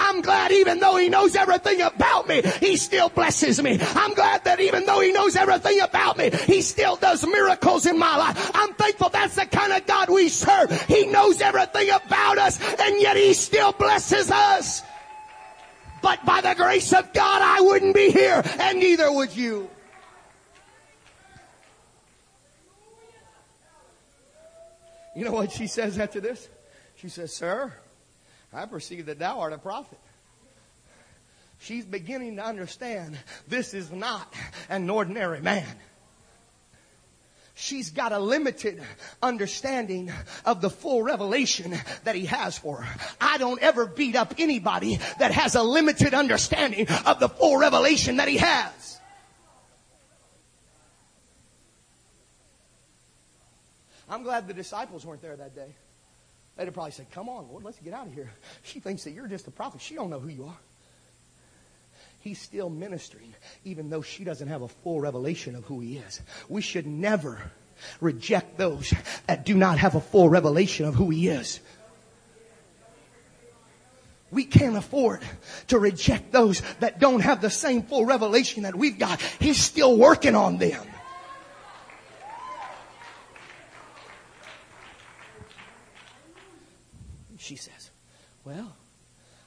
I'm 0.00 0.22
glad 0.22 0.50
even 0.50 0.80
though 0.80 0.96
he 0.96 1.08
knows 1.08 1.36
everything 1.36 1.82
about 1.82 2.26
me, 2.26 2.42
he 2.58 2.76
still 2.76 3.10
blesses 3.10 3.62
me. 3.62 3.78
I'm 3.80 4.14
glad 4.14 4.44
that 4.44 4.58
even 4.58 4.86
though 4.86 5.00
he 5.00 5.12
knows 5.12 5.36
everything 5.36 5.80
about 5.80 6.16
me, 6.16 6.30
he 6.30 6.62
still 6.62 6.96
does 6.96 7.24
miracles 7.26 7.86
in 7.86 7.98
my 7.98 8.16
life. 8.16 8.50
I'm 8.54 8.72
thankful 8.74 9.10
that's 9.10 9.36
the 9.36 9.46
kind 9.46 9.72
of 9.72 9.86
God 9.86 10.08
we 10.08 10.28
serve. 10.28 10.70
He 10.82 11.06
knows 11.06 11.40
everything 11.40 11.90
about 11.90 12.38
us 12.38 12.58
and 12.80 13.00
yet 13.00 13.16
he 13.16 13.34
still 13.34 13.72
blesses 13.72 14.30
us. 14.30 14.82
But 16.02 16.24
by 16.24 16.40
the 16.40 16.54
grace 16.54 16.92
of 16.92 17.12
God, 17.12 17.42
I 17.42 17.60
wouldn't 17.60 17.94
be 17.94 18.10
here 18.10 18.42
and 18.58 18.78
neither 18.78 19.12
would 19.12 19.36
you. 19.36 19.68
You 25.14 25.24
know 25.24 25.32
what 25.32 25.52
she 25.52 25.66
says 25.66 25.98
after 25.98 26.20
this? 26.20 26.48
She 26.96 27.08
says, 27.08 27.34
Sir, 27.34 27.72
I 28.52 28.66
perceive 28.66 29.06
that 29.06 29.18
thou 29.18 29.40
art 29.40 29.52
a 29.52 29.58
prophet. 29.58 29.98
She's 31.60 31.84
beginning 31.84 32.36
to 32.36 32.44
understand 32.44 33.18
this 33.46 33.74
is 33.74 33.92
not 33.92 34.32
an 34.68 34.88
ordinary 34.88 35.40
man. 35.40 35.76
She's 37.54 37.90
got 37.90 38.12
a 38.12 38.18
limited 38.18 38.82
understanding 39.22 40.10
of 40.46 40.62
the 40.62 40.70
full 40.70 41.02
revelation 41.02 41.76
that 42.04 42.14
he 42.14 42.24
has 42.24 42.56
for 42.56 42.80
her. 42.80 43.00
I 43.20 43.36
don't 43.36 43.60
ever 43.60 43.84
beat 43.84 44.16
up 44.16 44.34
anybody 44.38 44.98
that 45.18 45.30
has 45.32 45.54
a 45.54 45.62
limited 45.62 46.14
understanding 46.14 46.88
of 47.04 47.20
the 47.20 47.28
full 47.28 47.58
revelation 47.58 48.16
that 48.16 48.28
he 48.28 48.38
has. 48.38 48.98
I'm 54.08 54.22
glad 54.22 54.48
the 54.48 54.54
disciples 54.54 55.04
weren't 55.04 55.20
there 55.20 55.36
that 55.36 55.54
day. 55.54 55.74
They'd 56.60 56.66
have 56.66 56.74
probably 56.74 56.92
said, 56.92 57.10
Come 57.10 57.30
on, 57.30 57.48
Lord, 57.48 57.64
let's 57.64 57.78
get 57.78 57.94
out 57.94 58.06
of 58.06 58.12
here. 58.12 58.30
She 58.64 58.80
thinks 58.80 59.04
that 59.04 59.12
you're 59.12 59.26
just 59.26 59.46
a 59.46 59.50
prophet. 59.50 59.80
She 59.80 59.94
don't 59.94 60.10
know 60.10 60.20
who 60.20 60.28
you 60.28 60.44
are. 60.44 60.58
He's 62.18 62.38
still 62.38 62.68
ministering, 62.68 63.32
even 63.64 63.88
though 63.88 64.02
she 64.02 64.24
doesn't 64.24 64.48
have 64.48 64.60
a 64.60 64.68
full 64.68 65.00
revelation 65.00 65.56
of 65.56 65.64
who 65.64 65.80
he 65.80 65.96
is. 65.96 66.20
We 66.50 66.60
should 66.60 66.86
never 66.86 67.50
reject 68.02 68.58
those 68.58 68.92
that 69.26 69.46
do 69.46 69.54
not 69.56 69.78
have 69.78 69.94
a 69.94 70.02
full 70.02 70.28
revelation 70.28 70.84
of 70.84 70.94
who 70.94 71.08
he 71.08 71.28
is. 71.28 71.60
We 74.30 74.44
can't 74.44 74.76
afford 74.76 75.22
to 75.68 75.78
reject 75.78 76.30
those 76.30 76.60
that 76.80 77.00
don't 77.00 77.20
have 77.20 77.40
the 77.40 77.48
same 77.48 77.84
full 77.84 78.04
revelation 78.04 78.64
that 78.64 78.74
we've 78.76 78.98
got. 78.98 79.18
He's 79.38 79.56
still 79.56 79.96
working 79.96 80.34
on 80.34 80.58
them. 80.58 80.82
She 87.50 87.56
says, 87.56 87.90
Well, 88.44 88.76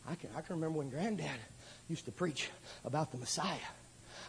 I 0.05 0.15
can, 0.15 0.29
I 0.35 0.41
can 0.41 0.57
remember 0.57 0.79
when 0.79 0.89
granddad 0.89 1.39
used 1.87 2.03
to 2.03 2.11
preach 2.11 2.49
about 2.83 3.13
the 3.13 3.17
Messiah. 3.17 3.69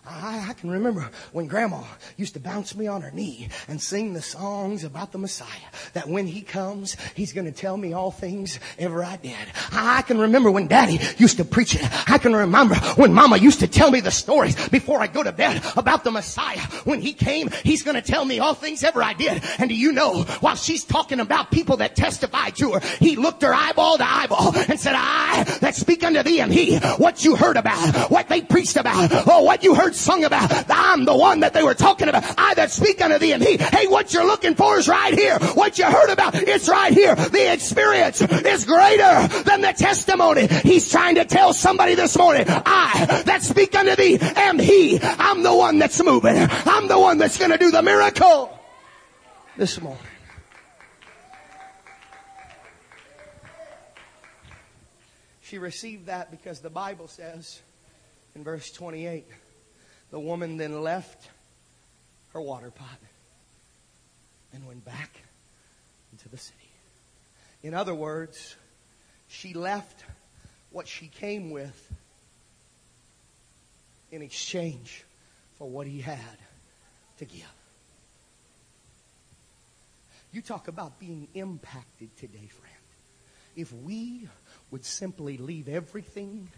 I, 0.07 0.47
I, 0.51 0.53
can 0.53 0.71
remember 0.71 1.09
when 1.33 1.47
grandma 1.47 1.83
used 2.19 2.35
to 2.35 2.41
bounce 2.41 2.77
me 2.77 2.87
on 2.87 3.01
her 3.01 3.11
knee 3.11 3.49
and 3.69 3.81
sing 3.81 4.13
the 4.13 4.21
songs 4.21 4.85
about 4.85 5.13
the 5.13 5.19
Messiah. 5.19 5.49
That 5.95 6.09
when 6.09 6.27
he 6.27 6.43
comes, 6.43 6.97
he's 7.15 7.33
going 7.33 7.47
to 7.47 7.53
tell 7.53 7.77
me 7.77 7.95
all 7.95 8.11
things 8.11 8.61
ever 8.79 9.03
I 9.03 9.17
did. 9.17 9.35
I, 9.73 9.99
I 9.99 10.03
can 10.03 10.19
remember 10.19 10.51
when 10.51 10.67
daddy 10.67 11.01
used 11.17 11.39
to 11.39 11.45
preach 11.45 11.75
it. 11.75 11.83
I 12.11 12.19
can 12.19 12.37
remember 12.37 12.75
when 12.97 13.15
mama 13.15 13.39
used 13.39 13.61
to 13.61 13.67
tell 13.67 13.91
me 13.91 14.01
the 14.01 14.11
stories 14.11 14.69
before 14.69 15.01
I 15.01 15.07
go 15.07 15.23
to 15.23 15.33
bed 15.33 15.63
about 15.77 16.05
the 16.05 16.11
Messiah. 16.11 16.61
When 16.85 17.01
he 17.01 17.15
came, 17.15 17.49
he's 17.63 17.83
going 17.83 17.97
to 17.97 18.03
tell 18.03 18.27
me 18.27 18.41
all 18.41 18.55
things 18.55 18.85
ever 18.85 19.03
I 19.03 19.15
did. 19.15 19.43
And 19.59 19.71
do 19.71 19.75
you 19.75 19.93
know, 19.93 20.25
while 20.41 20.57
she's 20.57 20.85
talking 20.85 21.21
about 21.21 21.51
people 21.51 21.79
that 21.79 21.97
testified 21.97 22.57
to 22.57 22.73
her, 22.73 22.81
he 22.99 23.17
looked 23.17 23.41
her 23.41 23.55
eyeball 23.55 23.97
to 23.97 24.07
eyeball 24.07 24.55
and 24.69 24.79
said, 24.79 24.95
I 24.97 25.45
that 25.61 25.75
speak 25.75 26.05
unto 26.05 26.23
thee 26.23 26.41
and 26.41 26.53
he, 26.53 26.77
what 26.99 27.25
you 27.25 27.37
heard 27.37 27.57
about, 27.57 28.11
what 28.11 28.29
they 28.29 28.43
preached 28.43 28.77
about, 28.77 29.11
oh, 29.27 29.43
what 29.43 29.65
you 29.65 29.75
heard 29.75 29.94
sung 29.95 30.25
about. 30.25 30.51
I'm 30.69 31.05
the 31.05 31.17
one 31.17 31.41
that 31.41 31.53
they 31.53 31.63
were 31.63 31.75
talking 31.75 32.09
about. 32.09 32.25
I 32.39 32.55
that 32.55 32.71
speak 32.71 33.03
unto 33.03 33.19
thee 33.19 33.33
and 33.33 33.43
he. 33.43 33.57
Hey, 33.57 33.87
what 33.87 34.13
you're 34.13 34.27
looking 34.27 34.55
for 34.55 34.79
is 34.79 34.89
right 34.89 35.15
here. 35.15 35.39
What 35.55 35.79
you 35.79 35.85
heard 35.85 36.11
about, 36.11 36.35
it's 36.35 36.69
right 36.69 36.93
here. 36.93 37.15
The 37.15 37.53
experience 37.53 38.21
is 38.21 38.65
greater 38.65 39.29
than 39.45 39.61
the 39.61 39.75
testimony. 39.77 40.47
He's 40.47 40.91
trying 40.91 41.17
to 41.17 41.25
tell 41.25 41.53
somebody 41.53 41.95
this 41.95 42.17
morning, 42.17 42.45
I 42.49 43.23
that 43.27 43.43
speak 43.43 43.75
unto 43.75 43.97
thee 43.97 44.19
am 44.21 44.59
he. 44.59 44.99
I'm 45.03 45.43
the 45.43 45.55
one 45.55 45.79
that's 45.79 46.03
moving. 46.03 46.37
I'm 46.37 46.89
the 46.89 46.99
one 46.99 47.19
that's 47.19 47.39
going 47.39 47.51
to 47.51 47.59
do 47.59 47.71
the 47.71 47.83
miracle 47.83 48.59
this 49.57 49.81
morning. 49.81 50.03
She 55.43 55.59
received 55.59 56.07
that 56.07 56.31
because 56.31 56.61
the 56.61 56.71
Bible 56.71 57.07
says 57.07 57.61
in 58.35 58.43
verse 58.43 58.73
28 58.73 59.27
the 60.15 60.21
woman 60.21 60.59
then 60.59 60.81
left 60.81 61.29
her 62.35 62.41
water 62.41 62.71
pot 62.71 63.01
and 64.53 64.65
went 64.65 64.85
back 64.85 65.11
into 66.13 66.29
the 66.29 66.37
city. 66.37 66.71
In 67.65 67.75
other 67.75 67.97
words, 67.97 68.55
she 69.27 69.55
left 69.55 70.05
what 70.71 70.87
she 70.87 71.09
came 71.09 71.51
with 71.51 71.93
in 74.13 74.23
exchange 74.23 75.03
for 75.59 75.69
what 75.69 75.89
he 75.89 76.01
had 76.01 76.39
to 77.19 77.25
give. 77.25 77.53
You 80.31 80.43
talk 80.43 80.69
about 80.69 81.01
being 81.01 81.27
impacted 81.35 82.17
today, 82.17 82.49
friend. 82.53 82.85
If 83.57 83.73
we 83.73 84.29
would 84.71 84.85
simply 84.85 85.39
leave 85.39 85.69
everything 85.69 86.53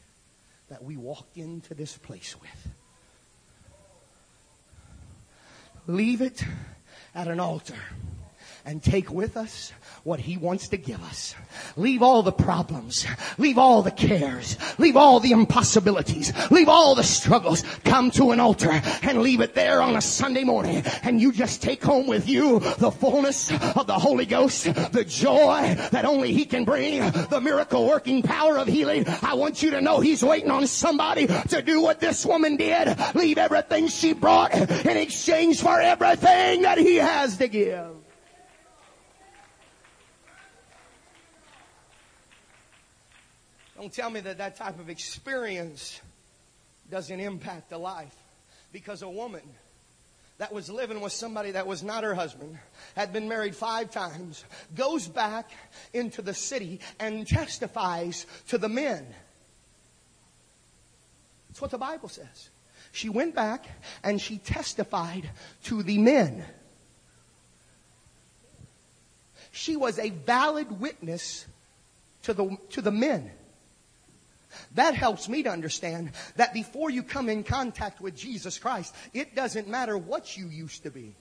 that 0.68 0.84
we 0.84 0.98
walked 0.98 1.38
into 1.38 1.72
this 1.72 1.96
place 1.96 2.36
with 2.38 2.74
leave 5.86 6.20
it 6.20 6.44
at 7.14 7.28
an 7.28 7.40
altar 7.40 7.74
and 8.66 8.82
take 8.82 9.10
with 9.10 9.36
us 9.36 9.72
what 10.02 10.18
he 10.18 10.36
wants 10.36 10.68
to 10.68 10.76
give 10.76 11.02
us. 11.04 11.36
Leave 11.76 12.02
all 12.02 12.22
the 12.22 12.32
problems. 12.32 13.06
Leave 13.38 13.58
all 13.58 13.82
the 13.82 13.92
cares. 13.92 14.56
Leave 14.78 14.96
all 14.96 15.20
the 15.20 15.30
impossibilities. 15.30 16.32
Leave 16.50 16.68
all 16.68 16.96
the 16.96 17.04
struggles. 17.04 17.62
Come 17.84 18.10
to 18.12 18.32
an 18.32 18.40
altar 18.40 18.70
and 19.02 19.22
leave 19.22 19.40
it 19.40 19.54
there 19.54 19.80
on 19.80 19.96
a 19.96 20.00
Sunday 20.00 20.42
morning. 20.42 20.82
And 21.04 21.20
you 21.20 21.32
just 21.32 21.62
take 21.62 21.82
home 21.82 22.08
with 22.08 22.28
you 22.28 22.58
the 22.78 22.90
fullness 22.90 23.52
of 23.52 23.86
the 23.86 23.98
Holy 23.98 24.26
Ghost, 24.26 24.64
the 24.92 25.04
joy 25.06 25.76
that 25.92 26.04
only 26.04 26.32
he 26.32 26.44
can 26.44 26.64
bring, 26.64 26.98
the 27.30 27.40
miracle 27.40 27.86
working 27.86 28.22
power 28.22 28.58
of 28.58 28.66
healing. 28.66 29.04
I 29.22 29.34
want 29.34 29.62
you 29.62 29.70
to 29.70 29.80
know 29.80 30.00
he's 30.00 30.24
waiting 30.24 30.50
on 30.50 30.66
somebody 30.66 31.28
to 31.28 31.62
do 31.62 31.80
what 31.80 32.00
this 32.00 32.26
woman 32.26 32.56
did. 32.56 32.96
Leave 33.14 33.38
everything 33.38 33.86
she 33.86 34.12
brought 34.12 34.52
in 34.54 34.96
exchange 34.96 35.60
for 35.60 35.80
everything 35.80 36.62
that 36.62 36.78
he 36.78 36.96
has 36.96 37.36
to 37.36 37.46
give. 37.46 38.05
Don't 43.86 43.94
tell 43.94 44.10
me 44.10 44.18
that 44.18 44.38
that 44.38 44.56
type 44.56 44.80
of 44.80 44.90
experience 44.90 46.00
doesn't 46.90 47.20
impact 47.20 47.70
a 47.70 47.78
life. 47.78 48.16
Because 48.72 49.02
a 49.02 49.08
woman 49.08 49.42
that 50.38 50.52
was 50.52 50.68
living 50.68 51.00
with 51.00 51.12
somebody 51.12 51.52
that 51.52 51.68
was 51.68 51.84
not 51.84 52.02
her 52.02 52.12
husband, 52.12 52.58
had 52.96 53.12
been 53.12 53.28
married 53.28 53.54
five 53.54 53.92
times, 53.92 54.44
goes 54.74 55.06
back 55.06 55.52
into 55.92 56.20
the 56.20 56.34
city 56.34 56.80
and 56.98 57.28
testifies 57.28 58.26
to 58.48 58.58
the 58.58 58.68
men. 58.68 59.06
That's 61.48 61.60
what 61.60 61.70
the 61.70 61.78
Bible 61.78 62.08
says. 62.08 62.50
She 62.90 63.08
went 63.08 63.36
back 63.36 63.68
and 64.02 64.20
she 64.20 64.38
testified 64.38 65.30
to 65.66 65.84
the 65.84 65.98
men. 65.98 66.44
She 69.52 69.76
was 69.76 70.00
a 70.00 70.10
valid 70.10 70.80
witness 70.80 71.46
to 72.24 72.34
the, 72.34 72.58
to 72.70 72.82
the 72.82 72.90
men. 72.90 73.30
That 74.74 74.94
helps 74.94 75.28
me 75.28 75.42
to 75.42 75.50
understand 75.50 76.12
that 76.36 76.54
before 76.54 76.90
you 76.90 77.02
come 77.02 77.28
in 77.28 77.44
contact 77.44 78.00
with 78.00 78.16
Jesus 78.16 78.58
Christ, 78.58 78.94
it 79.12 79.34
doesn't 79.34 79.68
matter 79.68 79.96
what 79.96 80.36
you 80.36 80.48
used 80.48 80.82
to 80.84 80.90
be. 80.90 81.14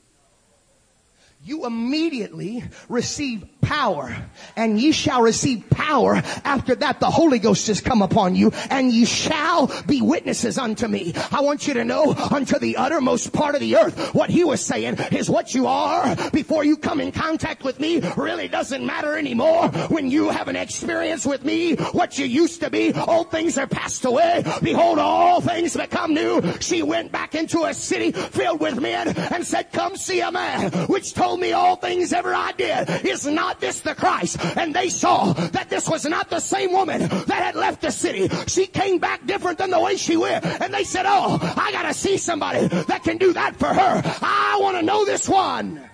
You 1.45 1.67
immediately 1.67 2.63
receive 2.89 3.45
power 3.61 4.15
and 4.55 4.79
ye 4.79 4.91
shall 4.91 5.21
receive 5.21 5.69
power 5.69 6.15
after 6.43 6.73
that 6.75 6.99
the 6.99 7.09
Holy 7.09 7.37
Ghost 7.37 7.67
has 7.67 7.81
come 7.81 8.01
upon 8.01 8.35
you 8.35 8.51
and 8.71 8.91
ye 8.91 9.05
shall 9.05 9.71
be 9.85 10.01
witnesses 10.01 10.57
unto 10.57 10.87
me. 10.87 11.13
I 11.31 11.41
want 11.41 11.67
you 11.67 11.75
to 11.75 11.85
know 11.85 12.13
unto 12.13 12.57
the 12.57 12.77
uttermost 12.77 13.31
part 13.31 13.53
of 13.53 13.61
the 13.61 13.75
earth 13.77 14.13
what 14.15 14.29
he 14.31 14.43
was 14.43 14.59
saying 14.59 14.97
is 15.11 15.29
what 15.29 15.53
you 15.53 15.67
are. 15.67 16.15
Before 16.31 16.63
you 16.63 16.77
come 16.77 16.99
in 16.99 17.11
contact 17.11 17.63
with 17.63 17.79
me 17.79 18.01
really 18.17 18.47
doesn't 18.47 18.85
matter 18.85 19.15
anymore. 19.15 19.69
When 19.89 20.09
you 20.09 20.29
have 20.29 20.47
an 20.47 20.55
experience 20.55 21.27
with 21.27 21.43
me 21.43 21.75
what 21.75 22.17
you 22.17 22.25
used 22.25 22.61
to 22.61 22.71
be 22.71 22.91
old 22.93 23.29
things 23.29 23.57
are 23.57 23.67
passed 23.67 24.05
away. 24.05 24.43
Behold 24.63 24.97
all 24.97 25.41
things 25.41 25.77
become 25.77 26.13
new. 26.13 26.41
She 26.59 26.81
went 26.81 27.11
back 27.11 27.35
into 27.35 27.65
a 27.65 27.73
city 27.75 28.11
filled 28.11 28.61
with 28.61 28.79
men 28.79 29.09
and 29.15 29.45
said 29.45 29.71
come 29.71 29.95
see 29.95 30.21
a 30.21 30.31
man 30.31 30.71
which 30.87 31.13
told 31.13 31.34
me 31.39 31.53
all 31.53 31.75
things 31.75 32.13
ever 32.13 32.33
I 32.33 32.51
did. 32.53 33.05
Is 33.05 33.25
not 33.25 33.59
this 33.59 33.81
the 33.81 33.95
Christ? 33.95 34.37
And 34.57 34.73
they 34.73 34.89
saw 34.89 35.33
that 35.33 35.69
this 35.69 35.89
was 35.89 36.05
not 36.05 36.29
the 36.29 36.39
same 36.39 36.71
woman 36.71 37.01
that 37.01 37.29
had 37.29 37.55
left 37.55 37.81
the 37.81 37.91
city. 37.91 38.29
She 38.47 38.67
came 38.67 38.99
back 38.99 39.25
different 39.25 39.57
than 39.57 39.69
the 39.69 39.79
way 39.79 39.97
she 39.97 40.17
went. 40.17 40.45
And 40.45 40.73
they 40.73 40.83
said, 40.83 41.05
oh, 41.07 41.39
I 41.57 41.71
gotta 41.71 41.93
see 41.93 42.17
somebody 42.17 42.67
that 42.67 43.03
can 43.03 43.17
do 43.17 43.33
that 43.33 43.55
for 43.55 43.67
her. 43.67 44.01
I 44.21 44.57
want 44.61 44.77
to 44.77 44.83
know 44.83 45.05
this 45.05 45.27
one. 45.27 45.89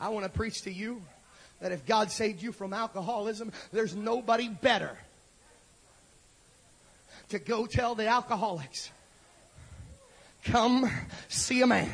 I 0.00 0.08
want 0.08 0.24
to 0.24 0.30
preach 0.30 0.62
to 0.62 0.72
you 0.72 1.02
that 1.60 1.72
if 1.72 1.86
God 1.86 2.10
saved 2.10 2.42
you 2.42 2.52
from 2.52 2.72
alcoholism, 2.72 3.52
there's 3.72 3.96
nobody 3.96 4.48
better 4.48 4.98
to 7.30 7.38
go 7.38 7.64
tell 7.64 7.94
the 7.94 8.06
alcoholics 8.06 8.90
Come 10.44 10.90
see 11.28 11.62
a 11.62 11.66
man. 11.66 11.90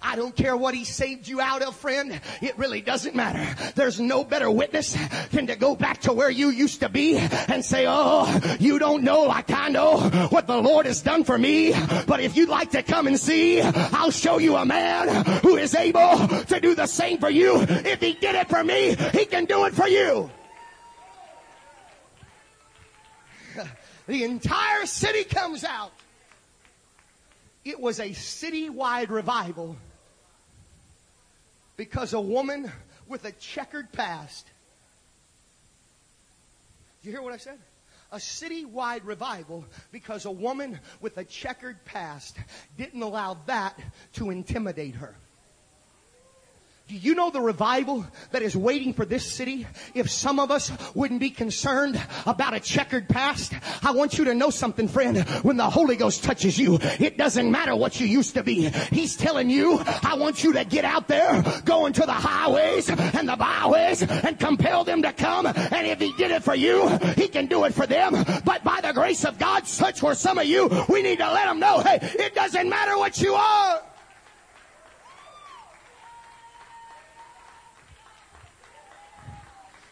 I 0.00 0.14
don't 0.14 0.34
care 0.34 0.56
what 0.56 0.74
he 0.74 0.84
saved 0.84 1.26
you 1.26 1.40
out 1.40 1.62
of, 1.62 1.74
friend. 1.74 2.20
It 2.40 2.56
really 2.56 2.80
doesn't 2.80 3.16
matter. 3.16 3.72
There's 3.74 3.98
no 3.98 4.22
better 4.22 4.48
witness 4.48 4.96
than 5.32 5.48
to 5.48 5.56
go 5.56 5.74
back 5.74 6.02
to 6.02 6.12
where 6.12 6.30
you 6.30 6.50
used 6.50 6.80
to 6.80 6.88
be 6.88 7.16
and 7.16 7.64
say, 7.64 7.84
Oh, 7.88 8.40
you 8.60 8.78
don't 8.78 9.02
know 9.02 9.28
I 9.68 9.70
know 9.70 9.98
what 10.30 10.46
the 10.46 10.56
Lord 10.56 10.86
has 10.86 11.02
done 11.02 11.24
for 11.24 11.36
me. 11.36 11.72
But 12.06 12.20
if 12.20 12.36
you'd 12.36 12.48
like 12.48 12.70
to 12.70 12.82
come 12.82 13.06
and 13.06 13.20
see, 13.20 13.60
I'll 13.60 14.10
show 14.10 14.38
you 14.38 14.56
a 14.56 14.64
man 14.64 15.26
who 15.42 15.56
is 15.56 15.74
able 15.74 16.26
to 16.26 16.60
do 16.60 16.74
the 16.74 16.86
same 16.86 17.18
for 17.18 17.28
you. 17.28 17.60
If 17.60 18.00
he 18.00 18.14
did 18.14 18.34
it 18.34 18.48
for 18.48 18.64
me, 18.64 18.96
he 19.12 19.26
can 19.26 19.44
do 19.44 19.66
it 19.66 19.74
for 19.74 19.88
you. 19.88 20.30
The 24.06 24.24
entire 24.24 24.86
city 24.86 25.24
comes 25.24 25.64
out. 25.64 25.92
It 27.68 27.78
was 27.78 28.00
a 28.00 28.08
citywide 28.08 29.10
revival 29.10 29.76
because 31.76 32.14
a 32.14 32.20
woman 32.20 32.72
with 33.06 33.26
a 33.26 33.32
checkered 33.32 33.92
past. 33.92 34.46
You 37.02 37.10
hear 37.10 37.20
what 37.20 37.34
I 37.34 37.36
said? 37.36 37.58
A 38.10 38.16
citywide 38.16 39.04
revival 39.04 39.66
because 39.92 40.24
a 40.24 40.30
woman 40.30 40.80
with 41.02 41.18
a 41.18 41.24
checkered 41.24 41.84
past 41.84 42.38
didn't 42.78 43.02
allow 43.02 43.36
that 43.44 43.78
to 44.14 44.30
intimidate 44.30 44.94
her. 44.94 45.14
Do 46.88 46.96
you 46.96 47.14
know 47.14 47.28
the 47.28 47.42
revival 47.42 48.06
that 48.30 48.40
is 48.40 48.56
waiting 48.56 48.94
for 48.94 49.04
this 49.04 49.30
city? 49.30 49.66
If 49.92 50.10
some 50.10 50.40
of 50.40 50.50
us 50.50 50.72
wouldn't 50.94 51.20
be 51.20 51.28
concerned 51.28 52.02
about 52.24 52.54
a 52.54 52.60
checkered 52.60 53.10
past, 53.10 53.52
I 53.82 53.90
want 53.90 54.16
you 54.16 54.24
to 54.24 54.34
know 54.34 54.48
something, 54.48 54.88
friend. 54.88 55.18
When 55.42 55.58
the 55.58 55.68
Holy 55.68 55.96
Ghost 55.96 56.24
touches 56.24 56.58
you, 56.58 56.78
it 56.80 57.18
doesn't 57.18 57.50
matter 57.50 57.76
what 57.76 58.00
you 58.00 58.06
used 58.06 58.32
to 58.34 58.42
be. 58.42 58.70
He's 58.90 59.16
telling 59.16 59.50
you, 59.50 59.82
I 60.02 60.16
want 60.16 60.42
you 60.42 60.54
to 60.54 60.64
get 60.64 60.86
out 60.86 61.08
there, 61.08 61.44
go 61.66 61.84
into 61.84 62.06
the 62.06 62.12
highways 62.12 62.88
and 62.88 63.28
the 63.28 63.36
byways 63.36 64.00
and 64.00 64.40
compel 64.40 64.82
them 64.84 65.02
to 65.02 65.12
come. 65.12 65.44
And 65.44 65.86
if 65.86 66.00
He 66.00 66.14
did 66.14 66.30
it 66.30 66.42
for 66.42 66.54
you, 66.54 66.88
He 67.16 67.28
can 67.28 67.48
do 67.48 67.64
it 67.64 67.74
for 67.74 67.86
them. 67.86 68.14
But 68.46 68.64
by 68.64 68.80
the 68.80 68.94
grace 68.94 69.26
of 69.26 69.38
God, 69.38 69.66
such 69.66 70.02
were 70.02 70.14
some 70.14 70.38
of 70.38 70.46
you, 70.46 70.70
we 70.88 71.02
need 71.02 71.18
to 71.18 71.30
let 71.30 71.48
them 71.48 71.60
know, 71.60 71.80
hey, 71.80 71.98
it 72.00 72.34
doesn't 72.34 72.66
matter 72.66 72.96
what 72.96 73.20
you 73.20 73.34
are. 73.34 73.82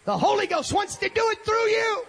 The 0.07 0.17
Holy 0.17 0.47
Ghost 0.47 0.73
wants 0.73 0.97
to 0.97 1.09
do 1.09 1.31
it 1.31 1.45
through 1.45 1.67
you. 1.67 2.05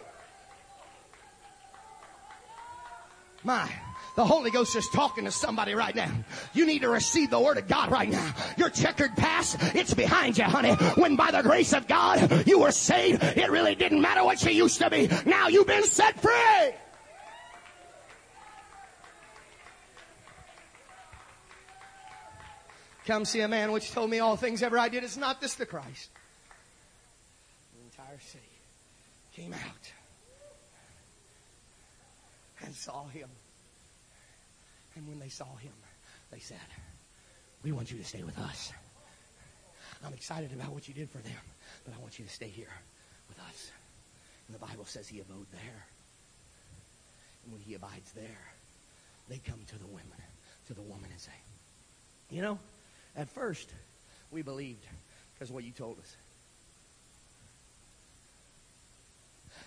My, 3.43 3.67
the 4.15 4.23
Holy 4.23 4.51
Ghost 4.51 4.75
is 4.75 4.87
talking 4.89 5.25
to 5.25 5.31
somebody 5.31 5.73
right 5.73 5.95
now. 5.95 6.11
You 6.53 6.67
need 6.67 6.83
to 6.83 6.89
receive 6.89 7.31
the 7.31 7.39
Word 7.39 7.57
of 7.57 7.67
God 7.67 7.89
right 7.91 8.09
now. 8.09 8.35
Your 8.55 8.69
checkered 8.69 9.15
past, 9.17 9.57
it's 9.73 9.95
behind 9.95 10.37
you, 10.37 10.43
honey. 10.43 10.73
When 10.95 11.15
by 11.15 11.31
the 11.31 11.41
grace 11.41 11.73
of 11.73 11.87
God 11.87 12.45
you 12.47 12.59
were 12.59 12.71
saved, 12.71 13.23
it 13.23 13.49
really 13.49 13.73
didn't 13.73 14.01
matter 14.01 14.23
what 14.23 14.43
you 14.43 14.51
used 14.51 14.79
to 14.79 14.91
be. 14.91 15.09
Now 15.25 15.47
you've 15.47 15.67
been 15.67 15.83
set 15.83 16.19
free. 16.19 16.73
Come 23.07 23.25
see 23.25 23.39
a 23.39 23.47
man 23.47 23.71
which 23.71 23.91
told 23.91 24.09
me 24.11 24.19
all 24.19 24.35
things 24.35 24.61
ever 24.61 24.77
I 24.77 24.89
did. 24.89 25.03
Is 25.03 25.17
not 25.17 25.41
this 25.41 25.55
the 25.55 25.65
Christ? 25.65 26.09
City 28.19 28.43
came 29.33 29.53
out 29.53 29.91
and 32.63 32.73
saw 32.73 33.05
him. 33.07 33.29
And 34.95 35.07
when 35.07 35.19
they 35.19 35.29
saw 35.29 35.55
him, 35.57 35.73
they 36.31 36.39
said, 36.39 36.57
We 37.63 37.71
want 37.71 37.91
you 37.91 37.97
to 37.97 38.03
stay 38.03 38.23
with 38.23 38.37
us. 38.39 38.71
I'm 40.05 40.13
excited 40.13 40.51
about 40.53 40.71
what 40.73 40.87
you 40.87 40.93
did 40.93 41.09
for 41.09 41.19
them, 41.19 41.41
but 41.85 41.93
I 41.93 41.99
want 41.99 42.19
you 42.19 42.25
to 42.25 42.31
stay 42.31 42.47
here 42.47 42.73
with 43.29 43.39
us. 43.39 43.71
And 44.47 44.55
the 44.55 44.65
Bible 44.65 44.85
says 44.85 45.07
he 45.07 45.19
abode 45.19 45.47
there. 45.51 45.85
And 47.43 47.53
when 47.53 47.61
he 47.61 47.73
abides 47.73 48.11
there, 48.11 48.51
they 49.29 49.39
come 49.39 49.59
to 49.67 49.77
the 49.77 49.87
women, 49.87 50.21
to 50.67 50.73
the 50.73 50.81
woman 50.81 51.09
and 51.11 51.19
say, 51.19 51.31
You 52.29 52.41
know, 52.41 52.59
at 53.15 53.29
first 53.29 53.69
we 54.31 54.41
believed 54.41 54.85
because 55.33 55.51
what 55.51 55.63
you 55.63 55.71
told 55.71 55.99
us. 55.99 56.15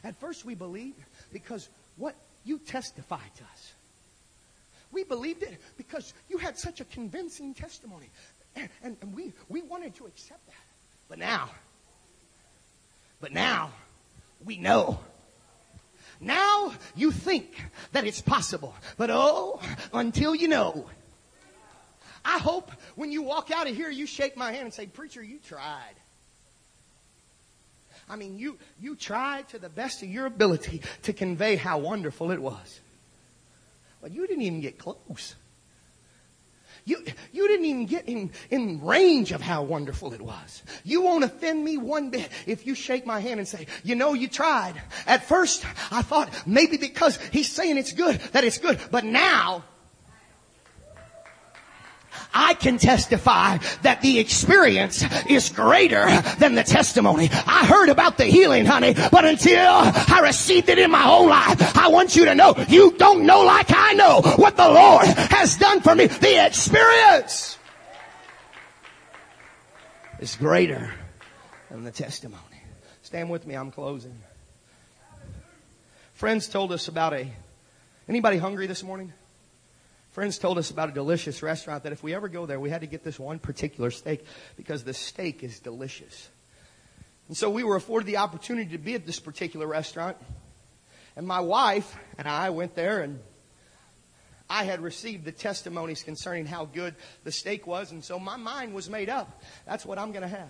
At 0.04 0.18
first 0.18 0.44
we 0.44 0.54
believed 0.54 0.98
because 1.32 1.68
what 1.96 2.14
you 2.44 2.58
testified 2.58 3.34
to 3.36 3.44
us. 3.44 3.74
We 4.92 5.04
believed 5.04 5.42
it 5.42 5.60
because 5.76 6.14
you 6.28 6.38
had 6.38 6.58
such 6.58 6.80
a 6.80 6.84
convincing 6.84 7.54
testimony. 7.54 8.10
And, 8.56 8.68
and, 8.82 8.96
and, 9.02 9.14
we, 9.14 9.32
we 9.48 9.62
wanted 9.62 9.94
to 9.96 10.06
accept 10.06 10.44
that. 10.46 10.54
But 11.08 11.18
now, 11.18 11.50
but 13.20 13.32
now, 13.32 13.72
we 14.44 14.58
know. 14.58 14.98
Now 16.20 16.72
you 16.96 17.12
think 17.12 17.54
that 17.92 18.04
it's 18.04 18.20
possible. 18.20 18.74
But 18.96 19.10
oh, 19.10 19.60
until 19.92 20.34
you 20.34 20.48
know. 20.48 20.86
I 22.24 22.38
hope 22.38 22.70
when 22.96 23.10
you 23.12 23.22
walk 23.22 23.50
out 23.50 23.68
of 23.68 23.74
here, 23.74 23.90
you 23.90 24.06
shake 24.06 24.36
my 24.36 24.52
hand 24.52 24.64
and 24.64 24.74
say, 24.74 24.86
Preacher, 24.86 25.22
you 25.22 25.38
tried. 25.38 25.94
I 28.10 28.16
mean, 28.16 28.38
you, 28.38 28.58
you 28.80 28.96
tried 28.96 29.48
to 29.50 29.58
the 29.58 29.68
best 29.68 30.02
of 30.02 30.08
your 30.08 30.26
ability 30.26 30.82
to 31.02 31.12
convey 31.12 31.54
how 31.54 31.78
wonderful 31.78 32.32
it 32.32 32.42
was. 32.42 32.80
But 34.02 34.10
you 34.10 34.26
didn't 34.26 34.42
even 34.42 34.60
get 34.60 34.78
close. 34.78 35.36
You, 36.84 37.04
you 37.32 37.46
didn't 37.46 37.66
even 37.66 37.86
get 37.86 38.08
in, 38.08 38.32
in 38.50 38.84
range 38.84 39.30
of 39.30 39.40
how 39.40 39.62
wonderful 39.62 40.12
it 40.12 40.20
was. 40.20 40.62
You 40.82 41.02
won't 41.02 41.22
offend 41.22 41.64
me 41.64 41.76
one 41.76 42.10
bit 42.10 42.28
if 42.46 42.66
you 42.66 42.74
shake 42.74 43.06
my 43.06 43.20
hand 43.20 43.38
and 43.38 43.46
say, 43.46 43.66
you 43.84 43.94
know, 43.94 44.14
you 44.14 44.26
tried. 44.26 44.74
At 45.06 45.24
first, 45.24 45.64
I 45.92 46.02
thought 46.02 46.30
maybe 46.46 46.78
because 46.78 47.16
he's 47.30 47.52
saying 47.52 47.78
it's 47.78 47.92
good, 47.92 48.18
that 48.32 48.42
it's 48.42 48.58
good. 48.58 48.80
But 48.90 49.04
now, 49.04 49.62
I 52.34 52.54
can 52.54 52.78
testify 52.78 53.58
that 53.82 54.00
the 54.02 54.18
experience 54.18 55.04
is 55.28 55.48
greater 55.48 56.06
than 56.38 56.54
the 56.54 56.64
testimony. 56.64 57.28
I 57.32 57.66
heard 57.66 57.88
about 57.88 58.18
the 58.18 58.24
healing, 58.24 58.66
honey, 58.66 58.94
but 59.10 59.24
until 59.24 59.68
I 59.68 60.20
received 60.22 60.68
it 60.68 60.78
in 60.78 60.90
my 60.90 61.08
own 61.08 61.28
life, 61.28 61.76
I 61.76 61.88
want 61.88 62.16
you 62.16 62.24
to 62.26 62.34
know 62.34 62.54
you 62.68 62.92
don't 62.92 63.26
know 63.26 63.42
like 63.42 63.66
I 63.70 63.94
know 63.94 64.20
what 64.36 64.56
the 64.56 64.68
Lord 64.68 65.06
has 65.06 65.56
done 65.56 65.80
for 65.80 65.94
me. 65.94 66.06
The 66.06 66.46
experience 66.46 67.58
is 70.18 70.36
greater 70.36 70.92
than 71.70 71.84
the 71.84 71.90
testimony. 71.90 72.44
Stand 73.02 73.30
with 73.30 73.46
me, 73.46 73.54
I'm 73.54 73.70
closing. 73.70 74.16
Friends 76.14 76.48
told 76.48 76.70
us 76.70 76.88
about 76.88 77.14
a, 77.14 77.26
anybody 78.08 78.36
hungry 78.36 78.66
this 78.66 78.82
morning? 78.82 79.12
Friends 80.10 80.38
told 80.38 80.58
us 80.58 80.70
about 80.70 80.88
a 80.88 80.92
delicious 80.92 81.42
restaurant 81.42 81.84
that 81.84 81.92
if 81.92 82.02
we 82.02 82.14
ever 82.14 82.28
go 82.28 82.44
there, 82.44 82.58
we 82.58 82.68
had 82.68 82.80
to 82.80 82.88
get 82.88 83.04
this 83.04 83.18
one 83.18 83.38
particular 83.38 83.90
steak 83.90 84.24
because 84.56 84.82
the 84.82 84.92
steak 84.92 85.44
is 85.44 85.60
delicious. 85.60 86.28
And 87.28 87.36
so 87.36 87.48
we 87.48 87.62
were 87.62 87.76
afforded 87.76 88.06
the 88.06 88.16
opportunity 88.16 88.72
to 88.72 88.78
be 88.78 88.94
at 88.94 89.06
this 89.06 89.20
particular 89.20 89.68
restaurant. 89.68 90.16
And 91.14 91.28
my 91.28 91.38
wife 91.40 91.96
and 92.18 92.26
I 92.26 92.50
went 92.50 92.74
there 92.74 93.02
and 93.02 93.20
I 94.48 94.64
had 94.64 94.80
received 94.80 95.24
the 95.24 95.30
testimonies 95.30 96.02
concerning 96.02 96.44
how 96.44 96.64
good 96.64 96.96
the 97.22 97.30
steak 97.30 97.68
was, 97.68 97.92
and 97.92 98.02
so 98.02 98.18
my 98.18 98.36
mind 98.36 98.74
was 98.74 98.90
made 98.90 99.08
up. 99.08 99.40
That's 99.64 99.86
what 99.86 99.96
I'm 99.96 100.10
going 100.10 100.22
to 100.22 100.28
have. 100.28 100.48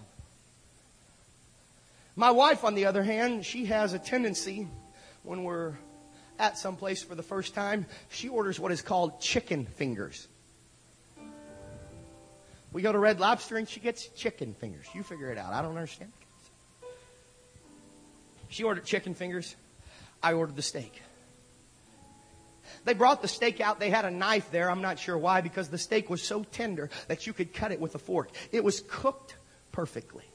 My 2.16 2.30
wife, 2.30 2.64
on 2.64 2.74
the 2.74 2.86
other 2.86 3.02
hand, 3.02 3.44
she 3.44 3.66
has 3.66 3.92
a 3.92 3.98
tendency 3.98 4.68
when 5.22 5.44
we're 5.44 5.74
at 6.40 6.58
some 6.58 6.76
place 6.76 7.02
for 7.02 7.14
the 7.14 7.22
first 7.22 7.54
time, 7.54 7.86
she 8.08 8.28
orders 8.28 8.58
what 8.58 8.72
is 8.72 8.82
called 8.82 9.20
chicken 9.20 9.66
fingers. 9.66 10.26
We 12.72 12.82
go 12.82 12.92
to 12.92 12.98
Red 12.98 13.20
Lobster 13.20 13.56
and 13.56 13.68
she 13.68 13.80
gets 13.80 14.08
chicken 14.08 14.54
fingers. 14.54 14.86
You 14.94 15.02
figure 15.02 15.30
it 15.30 15.38
out. 15.38 15.52
I 15.52 15.60
don't 15.60 15.76
understand. 15.76 16.12
She 18.48 18.64
ordered 18.64 18.84
chicken 18.84 19.14
fingers. 19.14 19.54
I 20.22 20.32
ordered 20.32 20.56
the 20.56 20.62
steak. 20.62 21.02
They 22.84 22.94
brought 22.94 23.22
the 23.22 23.28
steak 23.28 23.60
out. 23.60 23.80
They 23.80 23.90
had 23.90 24.04
a 24.04 24.10
knife 24.10 24.50
there. 24.50 24.70
I'm 24.70 24.82
not 24.82 24.98
sure 24.98 25.18
why, 25.18 25.40
because 25.40 25.68
the 25.68 25.78
steak 25.78 26.08
was 26.08 26.22
so 26.22 26.44
tender 26.44 26.90
that 27.08 27.26
you 27.26 27.32
could 27.32 27.52
cut 27.52 27.72
it 27.72 27.80
with 27.80 27.94
a 27.94 27.98
fork. 27.98 28.30
It 28.52 28.62
was 28.62 28.82
cooked 28.88 29.36
perfectly. 29.72 30.29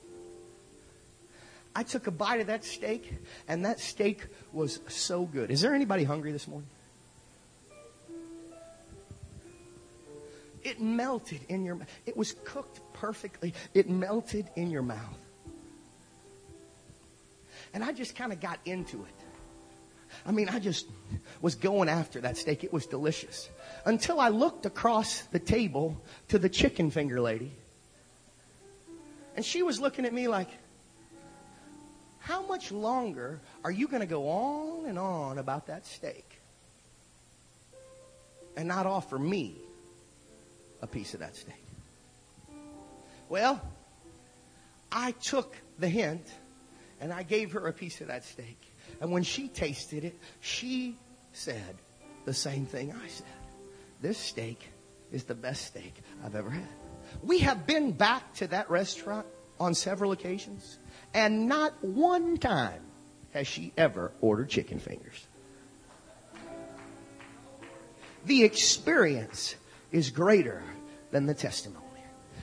I 1.75 1.83
took 1.83 2.07
a 2.07 2.11
bite 2.11 2.39
of 2.39 2.47
that 2.47 2.63
steak, 2.63 3.13
and 3.47 3.65
that 3.65 3.79
steak 3.79 4.25
was 4.53 4.79
so 4.88 5.25
good. 5.25 5.51
Is 5.51 5.59
there 5.59 5.75
anybody 5.75 6.05
hungry 6.05 6.31
this 6.31 6.47
morning? 6.47 6.69
It 10.63 10.81
melted 10.81 11.41
in 11.49 11.63
your 11.63 11.75
mouth. 11.75 11.88
It 12.05 12.17
was 12.17 12.35
cooked 12.43 12.79
perfectly. 12.93 13.53
It 13.73 13.89
melted 13.89 14.49
in 14.55 14.71
your 14.71 14.81
mouth. 14.81 15.19
And 17.73 17.83
I 17.83 17.91
just 17.91 18.15
kind 18.15 18.31
of 18.31 18.39
got 18.39 18.59
into 18.65 19.03
it. 19.03 19.25
I 20.25 20.31
mean, 20.31 20.49
I 20.49 20.59
just 20.59 20.88
was 21.41 21.55
going 21.55 21.89
after 21.89 22.21
that 22.21 22.38
steak. 22.38 22.63
It 22.63 22.71
was 22.71 22.85
delicious. 22.88 23.49
Until 23.85 24.19
I 24.19 24.29
looked 24.29 24.65
across 24.65 25.21
the 25.23 25.39
table 25.39 26.01
to 26.29 26.39
the 26.39 26.49
chicken 26.49 26.89
finger 26.89 27.19
lady. 27.19 27.51
And 29.35 29.45
she 29.45 29.61
was 29.61 29.79
looking 29.79 30.05
at 30.05 30.13
me 30.13 30.27
like, 30.29 30.49
how 32.25 32.41
much 32.47 32.71
longer 32.71 33.39
are 33.63 33.69
you 33.69 33.88
going 33.88 34.01
to 34.01 34.07
go 34.07 34.27
on 34.27 34.88
and 34.88 34.97
on 34.97 35.38
about 35.38 35.67
that 35.67 35.85
steak 35.85 36.41
and 38.57 38.67
not 38.67 38.88
offer 38.88 39.19
me 39.19 39.55
a 40.81 40.88
piece 40.88 41.13
of 41.13 41.19
that 41.19 41.35
steak? 41.35 41.63
Well, 43.29 43.61
I 44.91 45.11
took 45.11 45.55
the 45.77 45.88
hint 45.88 46.25
and 46.99 47.13
I 47.13 47.21
gave 47.21 47.51
her 47.51 47.67
a 47.67 47.73
piece 47.73 48.01
of 48.01 48.07
that 48.07 48.23
steak. 48.23 48.59
And 48.99 49.11
when 49.11 49.21
she 49.21 49.47
tasted 49.47 50.03
it, 50.03 50.17
she 50.41 50.97
said 51.31 51.75
the 52.25 52.33
same 52.33 52.65
thing 52.65 52.91
I 52.91 53.07
said. 53.07 53.27
This 54.01 54.17
steak 54.17 54.67
is 55.11 55.25
the 55.25 55.35
best 55.35 55.67
steak 55.67 55.93
I've 56.23 56.33
ever 56.33 56.49
had. 56.49 56.67
We 57.21 57.39
have 57.39 57.67
been 57.67 57.91
back 57.91 58.33
to 58.35 58.47
that 58.47 58.71
restaurant 58.71 59.27
on 59.59 59.75
several 59.75 60.11
occasions. 60.11 60.79
And 61.13 61.47
not 61.47 61.73
one 61.83 62.37
time 62.37 62.81
has 63.31 63.47
she 63.47 63.71
ever 63.77 64.11
ordered 64.21 64.49
chicken 64.49 64.79
fingers. 64.79 65.27
The 68.25 68.43
experience 68.43 69.55
is 69.91 70.09
greater 70.09 70.63
than 71.11 71.25
the 71.25 71.33
testimony. 71.33 71.85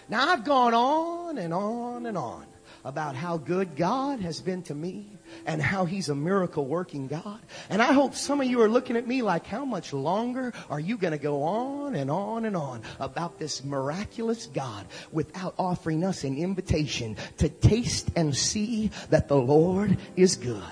Now 0.08 0.28
I've 0.28 0.44
gone 0.44 0.74
on 0.74 1.38
and 1.38 1.52
on 1.52 2.06
and 2.06 2.16
on 2.16 2.46
about 2.84 3.16
how 3.16 3.36
good 3.36 3.76
God 3.76 4.20
has 4.20 4.40
been 4.40 4.62
to 4.64 4.74
me 4.74 5.06
and 5.46 5.60
how 5.60 5.84
he's 5.84 6.08
a 6.08 6.14
miracle 6.14 6.66
working 6.66 7.08
God. 7.08 7.40
And 7.70 7.82
I 7.82 7.92
hope 7.92 8.14
some 8.14 8.40
of 8.40 8.46
you 8.46 8.60
are 8.62 8.68
looking 8.68 8.96
at 8.96 9.06
me 9.06 9.22
like, 9.22 9.46
how 9.46 9.64
much 9.64 9.92
longer 9.92 10.52
are 10.70 10.80
you 10.80 10.96
going 10.96 11.12
to 11.12 11.18
go 11.18 11.42
on 11.42 11.94
and 11.94 12.10
on 12.10 12.44
and 12.44 12.56
on 12.56 12.82
about 13.00 13.38
this 13.38 13.64
miraculous 13.64 14.46
God 14.46 14.86
without 15.10 15.54
offering 15.58 16.04
us 16.04 16.24
an 16.24 16.36
invitation 16.36 17.16
to 17.38 17.48
taste 17.48 18.10
and 18.16 18.36
see 18.36 18.90
that 19.10 19.28
the 19.28 19.36
Lord 19.36 19.98
is 20.16 20.36
good. 20.36 20.62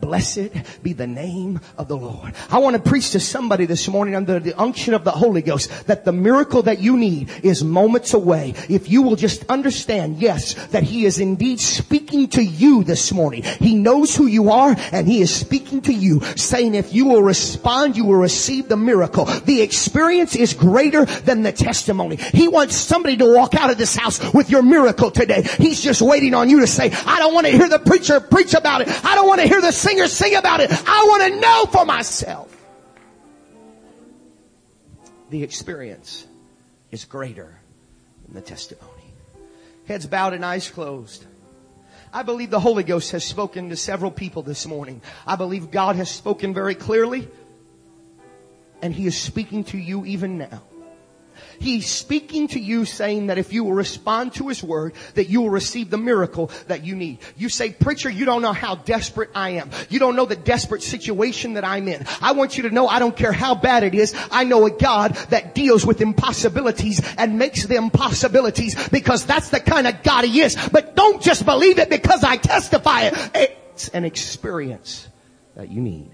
Blessed 0.00 0.82
be 0.82 0.92
the 0.92 1.06
name 1.06 1.60
of 1.76 1.88
the 1.88 1.96
Lord. 1.96 2.34
I 2.50 2.58
want 2.58 2.76
to 2.76 2.90
preach 2.90 3.10
to 3.10 3.20
somebody 3.20 3.66
this 3.66 3.88
morning 3.88 4.14
under 4.14 4.40
the 4.40 4.54
unction 4.54 4.94
of 4.94 5.04
the 5.04 5.10
Holy 5.10 5.42
Ghost 5.42 5.86
that 5.86 6.04
the 6.04 6.12
miracle 6.12 6.62
that 6.62 6.80
you 6.80 6.96
need 6.96 7.30
is 7.42 7.62
moments 7.62 8.14
away. 8.14 8.54
If 8.68 8.88
you 8.88 9.02
will 9.02 9.16
just 9.16 9.44
understand, 9.48 10.18
yes, 10.18 10.54
that 10.68 10.82
he 10.82 11.04
is 11.04 11.18
indeed 11.18 11.60
speaking 11.60 12.28
to 12.28 12.42
you 12.42 12.84
this 12.84 13.12
morning. 13.12 13.42
He 13.42 13.74
knows 13.74 14.09
who 14.14 14.26
you 14.26 14.50
are 14.50 14.76
and 14.92 15.06
he 15.06 15.20
is 15.20 15.34
speaking 15.34 15.80
to 15.82 15.92
you 15.92 16.20
saying 16.36 16.74
if 16.74 16.92
you 16.92 17.06
will 17.06 17.22
respond, 17.22 17.96
you 17.96 18.04
will 18.04 18.16
receive 18.16 18.68
the 18.68 18.76
miracle. 18.76 19.24
The 19.24 19.62
experience 19.62 20.34
is 20.34 20.54
greater 20.54 21.04
than 21.04 21.42
the 21.42 21.52
testimony. 21.52 22.16
He 22.16 22.48
wants 22.48 22.76
somebody 22.76 23.16
to 23.18 23.34
walk 23.34 23.54
out 23.54 23.70
of 23.70 23.78
this 23.78 23.96
house 23.96 24.32
with 24.32 24.50
your 24.50 24.62
miracle 24.62 25.10
today. 25.10 25.42
He's 25.58 25.80
just 25.80 26.02
waiting 26.02 26.34
on 26.34 26.50
you 26.50 26.60
to 26.60 26.66
say, 26.66 26.90
I 26.92 27.18
don't 27.18 27.34
want 27.34 27.46
to 27.46 27.52
hear 27.52 27.68
the 27.68 27.78
preacher 27.78 28.20
preach 28.20 28.54
about 28.54 28.82
it. 28.82 28.88
I 29.04 29.14
don't 29.14 29.28
want 29.28 29.40
to 29.40 29.46
hear 29.46 29.60
the 29.60 29.72
singer 29.72 30.08
sing 30.08 30.34
about 30.34 30.60
it. 30.60 30.70
I 30.72 31.04
want 31.08 31.32
to 31.32 31.40
know 31.40 31.66
for 31.66 31.84
myself. 31.84 32.56
The 35.30 35.42
experience 35.42 36.26
is 36.90 37.04
greater 37.04 37.60
than 38.24 38.34
the 38.34 38.40
testimony. 38.40 38.86
Heads 39.86 40.06
bowed 40.06 40.34
and 40.34 40.44
eyes 40.44 40.68
closed. 40.68 41.24
I 42.12 42.22
believe 42.22 42.50
the 42.50 42.60
Holy 42.60 42.82
Ghost 42.82 43.12
has 43.12 43.24
spoken 43.24 43.68
to 43.68 43.76
several 43.76 44.10
people 44.10 44.42
this 44.42 44.66
morning. 44.66 45.00
I 45.26 45.36
believe 45.36 45.70
God 45.70 45.96
has 45.96 46.10
spoken 46.10 46.52
very 46.52 46.74
clearly 46.74 47.28
and 48.82 48.94
He 48.94 49.06
is 49.06 49.16
speaking 49.16 49.64
to 49.64 49.78
you 49.78 50.04
even 50.04 50.38
now. 50.38 50.62
He's 51.60 51.86
speaking 51.86 52.48
to 52.48 52.58
you 52.58 52.86
saying 52.86 53.26
that 53.26 53.36
if 53.36 53.52
you 53.52 53.64
will 53.64 53.74
respond 53.74 54.34
to 54.34 54.48
His 54.48 54.62
word, 54.62 54.94
that 55.14 55.28
you 55.28 55.42
will 55.42 55.50
receive 55.50 55.90
the 55.90 55.98
miracle 55.98 56.50
that 56.68 56.86
you 56.86 56.96
need. 56.96 57.18
You 57.36 57.50
say, 57.50 57.70
preacher, 57.70 58.08
you 58.08 58.24
don't 58.24 58.40
know 58.40 58.54
how 58.54 58.76
desperate 58.76 59.28
I 59.34 59.50
am. 59.50 59.70
You 59.90 59.98
don't 59.98 60.16
know 60.16 60.24
the 60.24 60.36
desperate 60.36 60.82
situation 60.82 61.52
that 61.54 61.64
I'm 61.64 61.86
in. 61.86 62.06
I 62.22 62.32
want 62.32 62.56
you 62.56 62.62
to 62.62 62.70
know 62.70 62.88
I 62.88 62.98
don't 62.98 63.14
care 63.14 63.32
how 63.32 63.54
bad 63.54 63.84
it 63.84 63.94
is. 63.94 64.14
I 64.30 64.44
know 64.44 64.64
a 64.66 64.70
God 64.70 65.14
that 65.28 65.54
deals 65.54 65.84
with 65.84 66.00
impossibilities 66.00 67.02
and 67.18 67.38
makes 67.38 67.66
them 67.66 67.90
possibilities 67.90 68.88
because 68.88 69.26
that's 69.26 69.50
the 69.50 69.60
kind 69.60 69.86
of 69.86 70.02
God 70.02 70.24
He 70.24 70.40
is. 70.40 70.56
But 70.72 70.96
don't 70.96 71.20
just 71.20 71.44
believe 71.44 71.78
it 71.78 71.90
because 71.90 72.24
I 72.24 72.36
testify 72.36 73.02
it. 73.02 73.30
It's 73.34 73.88
an 73.90 74.06
experience 74.06 75.08
that 75.56 75.70
you 75.70 75.82
need. 75.82 76.10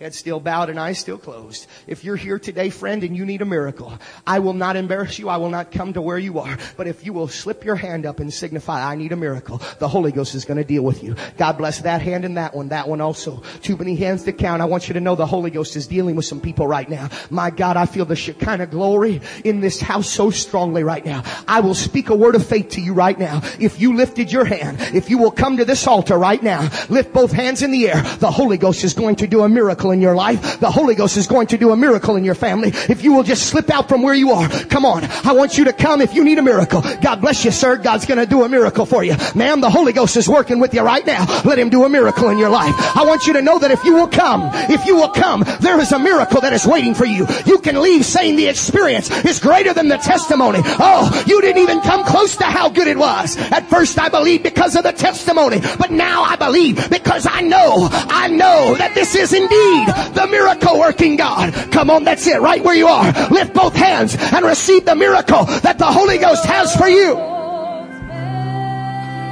Head 0.00 0.14
still 0.14 0.38
bowed 0.38 0.70
and 0.70 0.78
eyes 0.78 0.96
still 0.96 1.18
closed. 1.18 1.66
If 1.88 2.04
you're 2.04 2.14
here 2.14 2.38
today, 2.38 2.70
friend, 2.70 3.02
and 3.02 3.16
you 3.16 3.26
need 3.26 3.42
a 3.42 3.44
miracle, 3.44 3.98
I 4.24 4.38
will 4.38 4.52
not 4.52 4.76
embarrass 4.76 5.18
you. 5.18 5.28
I 5.28 5.38
will 5.38 5.50
not 5.50 5.72
come 5.72 5.92
to 5.94 6.00
where 6.00 6.18
you 6.18 6.38
are. 6.38 6.56
But 6.76 6.86
if 6.86 7.04
you 7.04 7.12
will 7.12 7.26
slip 7.26 7.64
your 7.64 7.74
hand 7.74 8.06
up 8.06 8.20
and 8.20 8.32
signify, 8.32 8.80
I 8.80 8.94
need 8.94 9.10
a 9.10 9.16
miracle, 9.16 9.60
the 9.80 9.88
Holy 9.88 10.12
Ghost 10.12 10.36
is 10.36 10.44
going 10.44 10.58
to 10.58 10.62
deal 10.62 10.84
with 10.84 11.02
you. 11.02 11.16
God 11.36 11.58
bless 11.58 11.80
that 11.80 12.00
hand 12.00 12.24
and 12.24 12.36
that 12.36 12.54
one, 12.54 12.68
that 12.68 12.86
one 12.86 13.00
also. 13.00 13.42
Too 13.62 13.76
many 13.76 13.96
hands 13.96 14.22
to 14.22 14.32
count. 14.32 14.62
I 14.62 14.66
want 14.66 14.86
you 14.86 14.94
to 14.94 15.00
know 15.00 15.16
the 15.16 15.26
Holy 15.26 15.50
Ghost 15.50 15.74
is 15.74 15.88
dealing 15.88 16.14
with 16.14 16.26
some 16.26 16.40
people 16.40 16.68
right 16.68 16.88
now. 16.88 17.08
My 17.28 17.50
God, 17.50 17.76
I 17.76 17.86
feel 17.86 18.04
the 18.04 18.14
Shekinah 18.14 18.68
glory 18.68 19.20
in 19.42 19.58
this 19.58 19.80
house 19.80 20.08
so 20.08 20.30
strongly 20.30 20.84
right 20.84 21.04
now. 21.04 21.24
I 21.48 21.58
will 21.58 21.74
speak 21.74 22.08
a 22.10 22.14
word 22.14 22.36
of 22.36 22.46
faith 22.46 22.68
to 22.70 22.80
you 22.80 22.94
right 22.94 23.18
now. 23.18 23.40
If 23.58 23.80
you 23.80 23.96
lifted 23.96 24.30
your 24.30 24.44
hand, 24.44 24.78
if 24.94 25.10
you 25.10 25.18
will 25.18 25.32
come 25.32 25.56
to 25.56 25.64
this 25.64 25.88
altar 25.88 26.16
right 26.16 26.40
now, 26.40 26.70
lift 26.88 27.12
both 27.12 27.32
hands 27.32 27.62
in 27.62 27.72
the 27.72 27.88
air, 27.88 28.00
the 28.18 28.30
Holy 28.30 28.58
Ghost 28.58 28.84
is 28.84 28.94
going 28.94 29.16
to 29.16 29.26
do 29.26 29.42
a 29.42 29.48
miracle 29.48 29.87
miracle 29.88 29.92
in 29.92 30.00
your 30.00 30.14
life. 30.14 30.60
The 30.60 30.70
Holy 30.70 30.94
Ghost 30.94 31.16
is 31.16 31.26
going 31.26 31.46
to 31.48 31.58
do 31.58 31.72
a 31.72 31.76
miracle 31.76 32.16
in 32.16 32.24
your 32.24 32.34
family. 32.34 32.72
If 32.88 33.02
you 33.02 33.12
will 33.12 33.22
just 33.22 33.48
slip 33.48 33.70
out 33.70 33.88
from 33.88 34.02
where 34.02 34.14
you 34.14 34.32
are. 34.32 34.48
Come 34.48 34.84
on. 34.84 35.04
I 35.24 35.32
want 35.32 35.56
you 35.58 35.64
to 35.64 35.72
come 35.72 36.00
if 36.00 36.14
you 36.14 36.24
need 36.24 36.38
a 36.38 36.42
miracle. 36.42 36.82
God 37.02 37.20
bless 37.20 37.44
you, 37.44 37.50
sir. 37.50 37.76
God's 37.76 38.06
going 38.06 38.18
to 38.18 38.26
do 38.26 38.42
a 38.44 38.48
miracle 38.48 38.86
for 38.86 39.04
you. 39.04 39.16
Ma'am, 39.34 39.60
the 39.60 39.70
Holy 39.70 39.92
Ghost 39.92 40.16
is 40.16 40.28
working 40.28 40.60
with 40.60 40.74
you 40.74 40.82
right 40.82 41.06
now. 41.06 41.26
Let 41.44 41.58
him 41.58 41.70
do 41.70 41.84
a 41.84 41.88
miracle 41.88 42.28
in 42.30 42.38
your 42.38 42.50
life. 42.50 42.74
I 42.96 43.04
want 43.04 43.26
you 43.26 43.32
to 43.34 43.42
know 43.42 43.58
that 43.58 43.70
if 43.70 43.84
you 43.84 43.94
will 43.94 44.08
come, 44.08 44.50
if 44.70 44.86
you 44.86 44.96
will 44.96 45.10
come, 45.10 45.44
there 45.60 45.80
is 45.80 45.92
a 45.92 45.98
miracle 45.98 46.40
that 46.40 46.52
is 46.52 46.66
waiting 46.66 46.94
for 46.94 47.06
you. 47.06 47.26
You 47.46 47.58
can 47.58 47.80
leave 47.80 48.04
saying 48.04 48.36
the 48.36 48.48
experience 48.48 49.10
is 49.24 49.40
greater 49.40 49.72
than 49.72 49.88
the 49.88 49.98
testimony. 49.98 50.60
Oh, 50.64 51.24
you 51.26 51.40
didn't 51.40 51.62
even 51.62 51.80
come 51.80 52.04
close 52.04 52.36
to 52.36 52.44
how 52.44 52.68
good 52.68 52.88
it 52.88 52.98
was. 52.98 53.36
At 53.36 53.68
first 53.70 53.98
I 53.98 54.08
believed 54.08 54.42
because 54.42 54.76
of 54.76 54.82
the 54.82 54.92
testimony, 54.92 55.60
but 55.78 55.90
now 55.90 56.22
I 56.22 56.36
believe 56.36 56.90
because 56.90 57.26
I 57.26 57.40
know, 57.40 57.88
I 57.90 58.28
know 58.28 58.74
that 58.76 58.94
this 58.94 59.14
is 59.14 59.32
indeed 59.32 59.77
the 59.86 60.26
miracle 60.30 60.78
working 60.78 61.16
God. 61.16 61.52
Come 61.72 61.90
on, 61.90 62.04
that's 62.04 62.26
it, 62.26 62.40
right 62.40 62.62
where 62.62 62.74
you 62.74 62.86
are. 62.86 63.12
Lift 63.30 63.54
both 63.54 63.74
hands 63.74 64.16
and 64.18 64.44
receive 64.44 64.84
the 64.84 64.94
miracle 64.94 65.44
that 65.44 65.78
the 65.78 65.86
Holy 65.86 66.18
Ghost 66.18 66.44
has 66.44 66.74
for 66.76 66.88
you. 66.88 67.14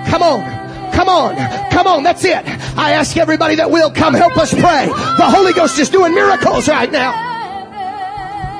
Come 0.09 0.23
on. 0.23 0.93
Come 0.93 1.09
on. 1.09 1.37
Come 1.71 1.87
on. 1.87 2.03
That's 2.05 2.25
it. 2.25 2.43
I 2.79 2.93
ask 2.93 3.17
everybody 3.17 3.57
that 3.57 3.71
will 3.71 3.91
come 3.91 4.15
help 4.15 4.39
us 4.39 4.53
pray. 4.53 4.87
The 4.87 5.29
Holy 5.29 5.53
Ghost 5.53 5.79
is 5.79 5.91
doing 5.91 6.15
miracles 6.15 6.69
right 6.69 6.91
now. 6.91 7.13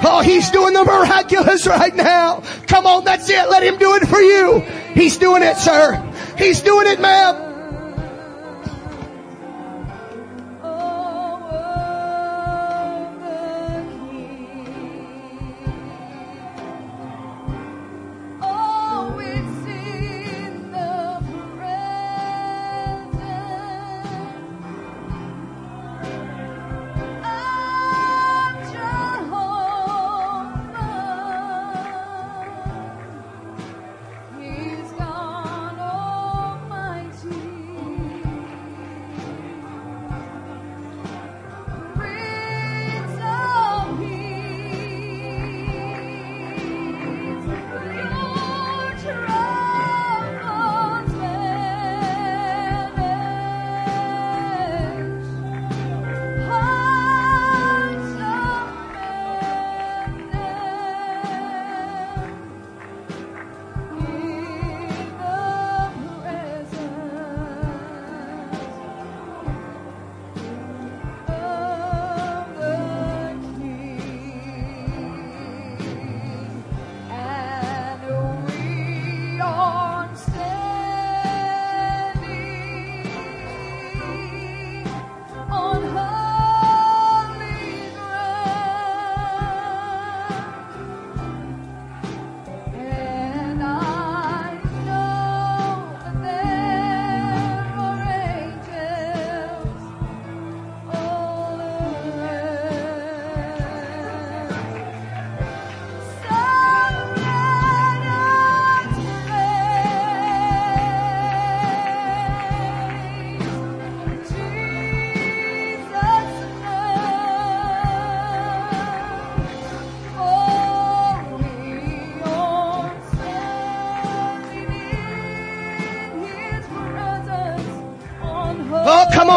Oh, 0.05 0.21
he's 0.21 0.51
doing 0.51 0.75
the 0.75 0.85
miraculous 0.85 1.67
right 1.67 1.95
now. 1.95 2.43
Come 2.67 2.87
on. 2.87 3.05
That's 3.05 3.31
it. 3.31 3.49
Let 3.49 3.63
him 3.63 3.79
do 3.79 3.95
it 3.95 4.07
for 4.07 4.21
you. 4.21 4.61
He's 4.93 5.17
doing 5.17 5.43
it, 5.43 5.57
sir. 5.57 6.03
He's 6.37 6.61
doing 6.61 6.89
it, 6.89 7.01
ma'am. 7.01 7.46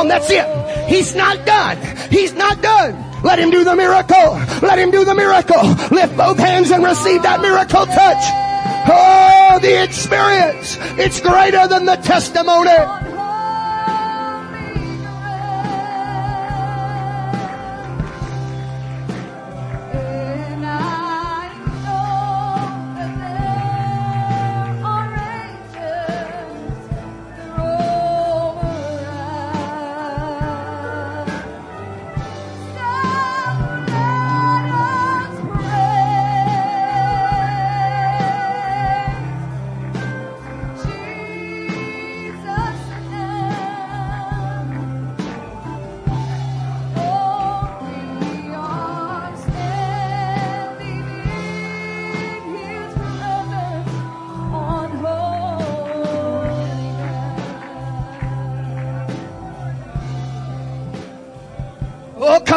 That's 0.10 0.30
it. 0.30 0.90
He's 0.90 1.16
not 1.16 1.46
done. 1.46 1.78
He's 2.10 2.34
not 2.34 2.62
done. 2.62 3.06
Let 3.24 3.40
him 3.40 3.52
do 3.52 3.64
the 3.64 3.76
miracle. 3.76 4.34
Let 4.62 4.80
him 4.80 4.92
do 4.92 5.06
the 5.06 5.16
miracle. 5.16 5.62
Lift 5.92 6.18
both 6.18 6.38
hands 6.40 6.72
and 6.72 6.84
receive 6.84 7.22
that 7.24 7.42
miracle 7.42 7.86
touch. 7.86 8.24
Oh, 8.92 9.60
the 9.62 9.84
experience. 9.84 10.78
It's 10.98 11.20
greater 11.20 11.68
than 11.68 11.86
the 11.86 11.98
testimony. 11.98 12.70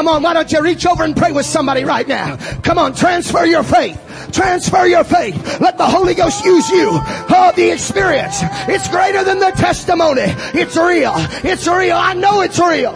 Come 0.03 0.17
on, 0.17 0.23
why 0.25 0.35
don't 0.35 0.51
you 0.51 0.61
reach 0.61 0.85
over 0.85 1.05
and 1.05 1.17
pray 1.17 1.31
with 1.31 1.47
somebody 1.47 1.85
right 1.85 2.09
now? 2.09 2.35
Come 2.63 2.77
on, 2.77 2.93
transfer 2.93 3.45
your 3.45 3.63
faith. 3.63 3.97
Transfer 4.33 4.85
your 4.85 5.05
faith. 5.05 5.61
Let 5.61 5.79
the 5.79 5.87
Holy 5.87 6.13
Ghost 6.13 6.45
use 6.45 6.69
you. 6.71 6.89
Oh, 6.91 7.53
the 7.55 7.71
experience. 7.71 8.39
It's 8.67 8.89
greater 8.89 9.23
than 9.23 9.39
the 9.39 9.53
testimony. 9.53 10.23
It's 10.27 10.77
real. 10.77 11.13
It's 11.17 11.69
real. 11.69 11.97
I 11.97 12.15
know 12.15 12.41
it's 12.41 12.59
real. 12.59 12.95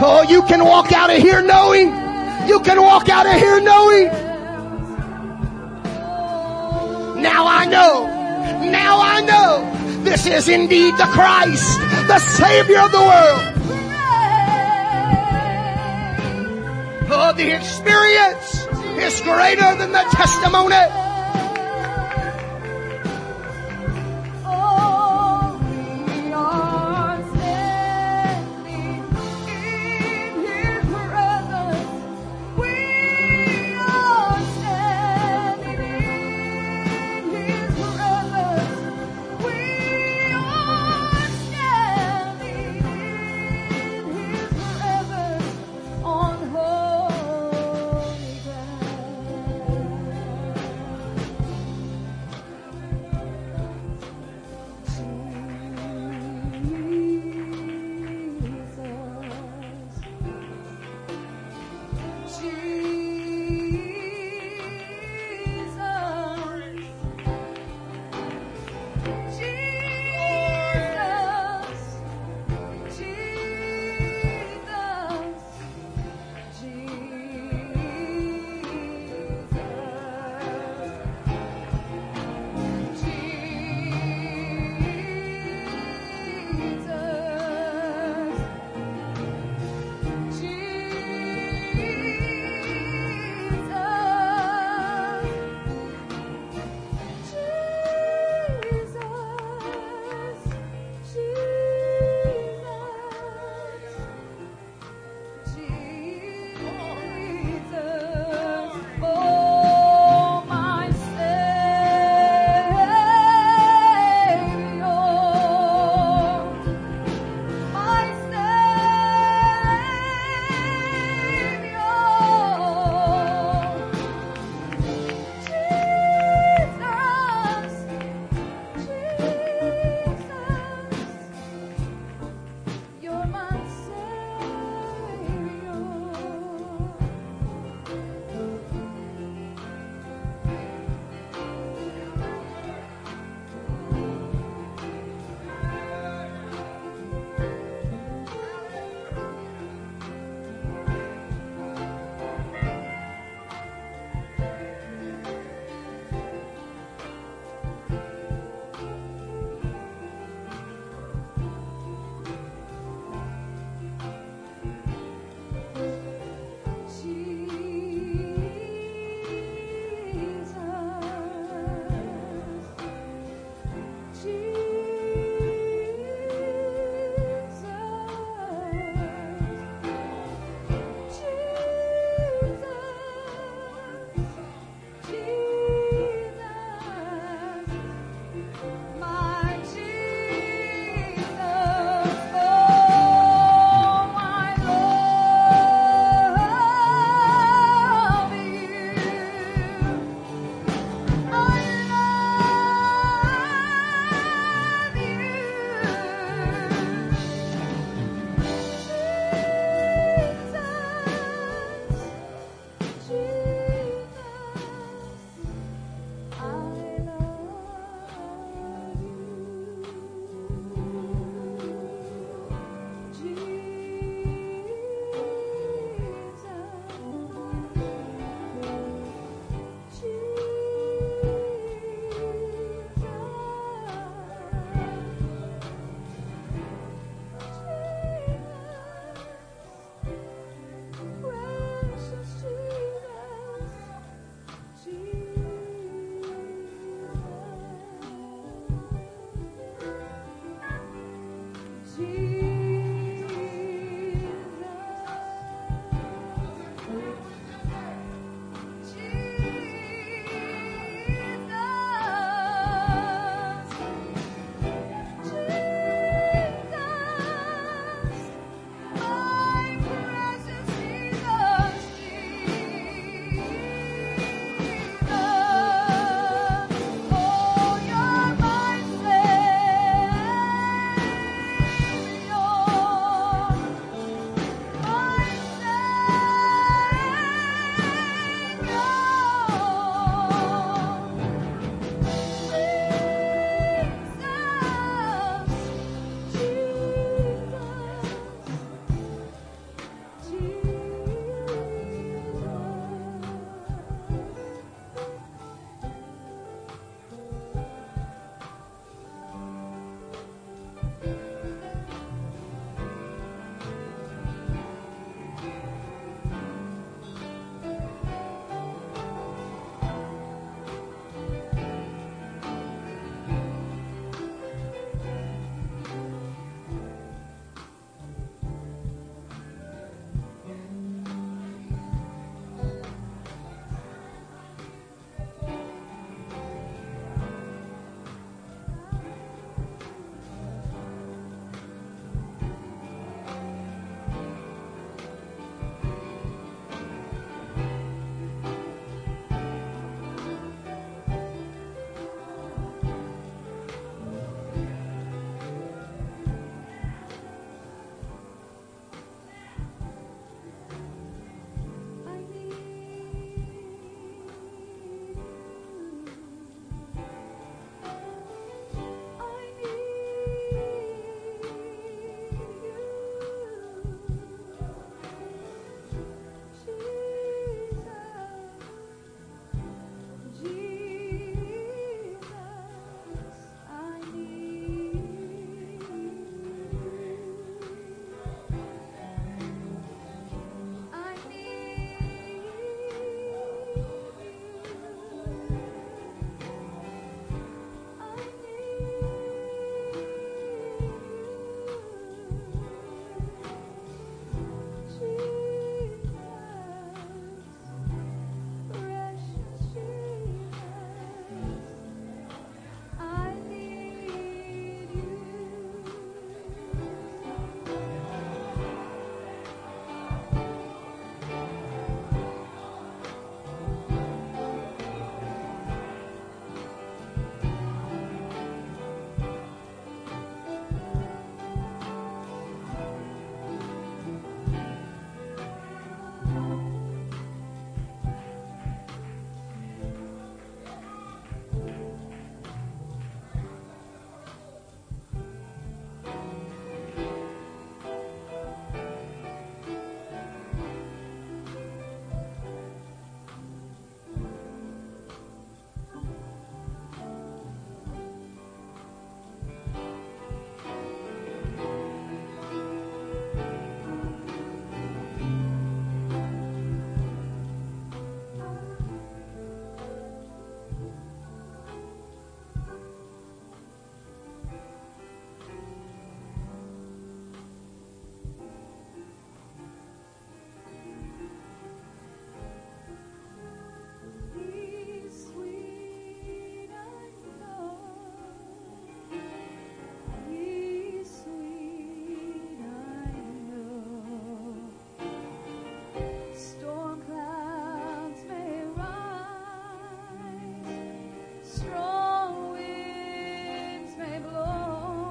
Oh, 0.00 0.24
you 0.26 0.40
can 0.44 0.64
walk 0.64 0.90
out 0.92 1.10
of 1.10 1.18
here 1.18 1.42
knowing. 1.42 1.88
You 2.48 2.58
can 2.60 2.80
walk 2.80 3.10
out 3.10 3.26
of 3.26 3.34
here 3.34 3.60
knowing. 3.60 4.06
Now 7.20 7.46
I 7.46 7.66
know. 7.66 8.06
Now 8.70 9.00
I 9.02 9.20
know. 9.20 10.02
This 10.02 10.26
is 10.26 10.48
indeed 10.48 10.94
the 10.96 11.04
Christ, 11.12 11.78
the 12.08 12.18
Savior 12.20 12.78
of 12.78 12.90
the 12.90 13.00
world. 13.00 13.57
Oh, 17.20 17.32
the 17.32 17.50
experience 17.50 18.64
is 19.02 19.20
greater 19.22 19.74
than 19.74 19.90
the 19.90 20.06
testimony. 20.12 21.07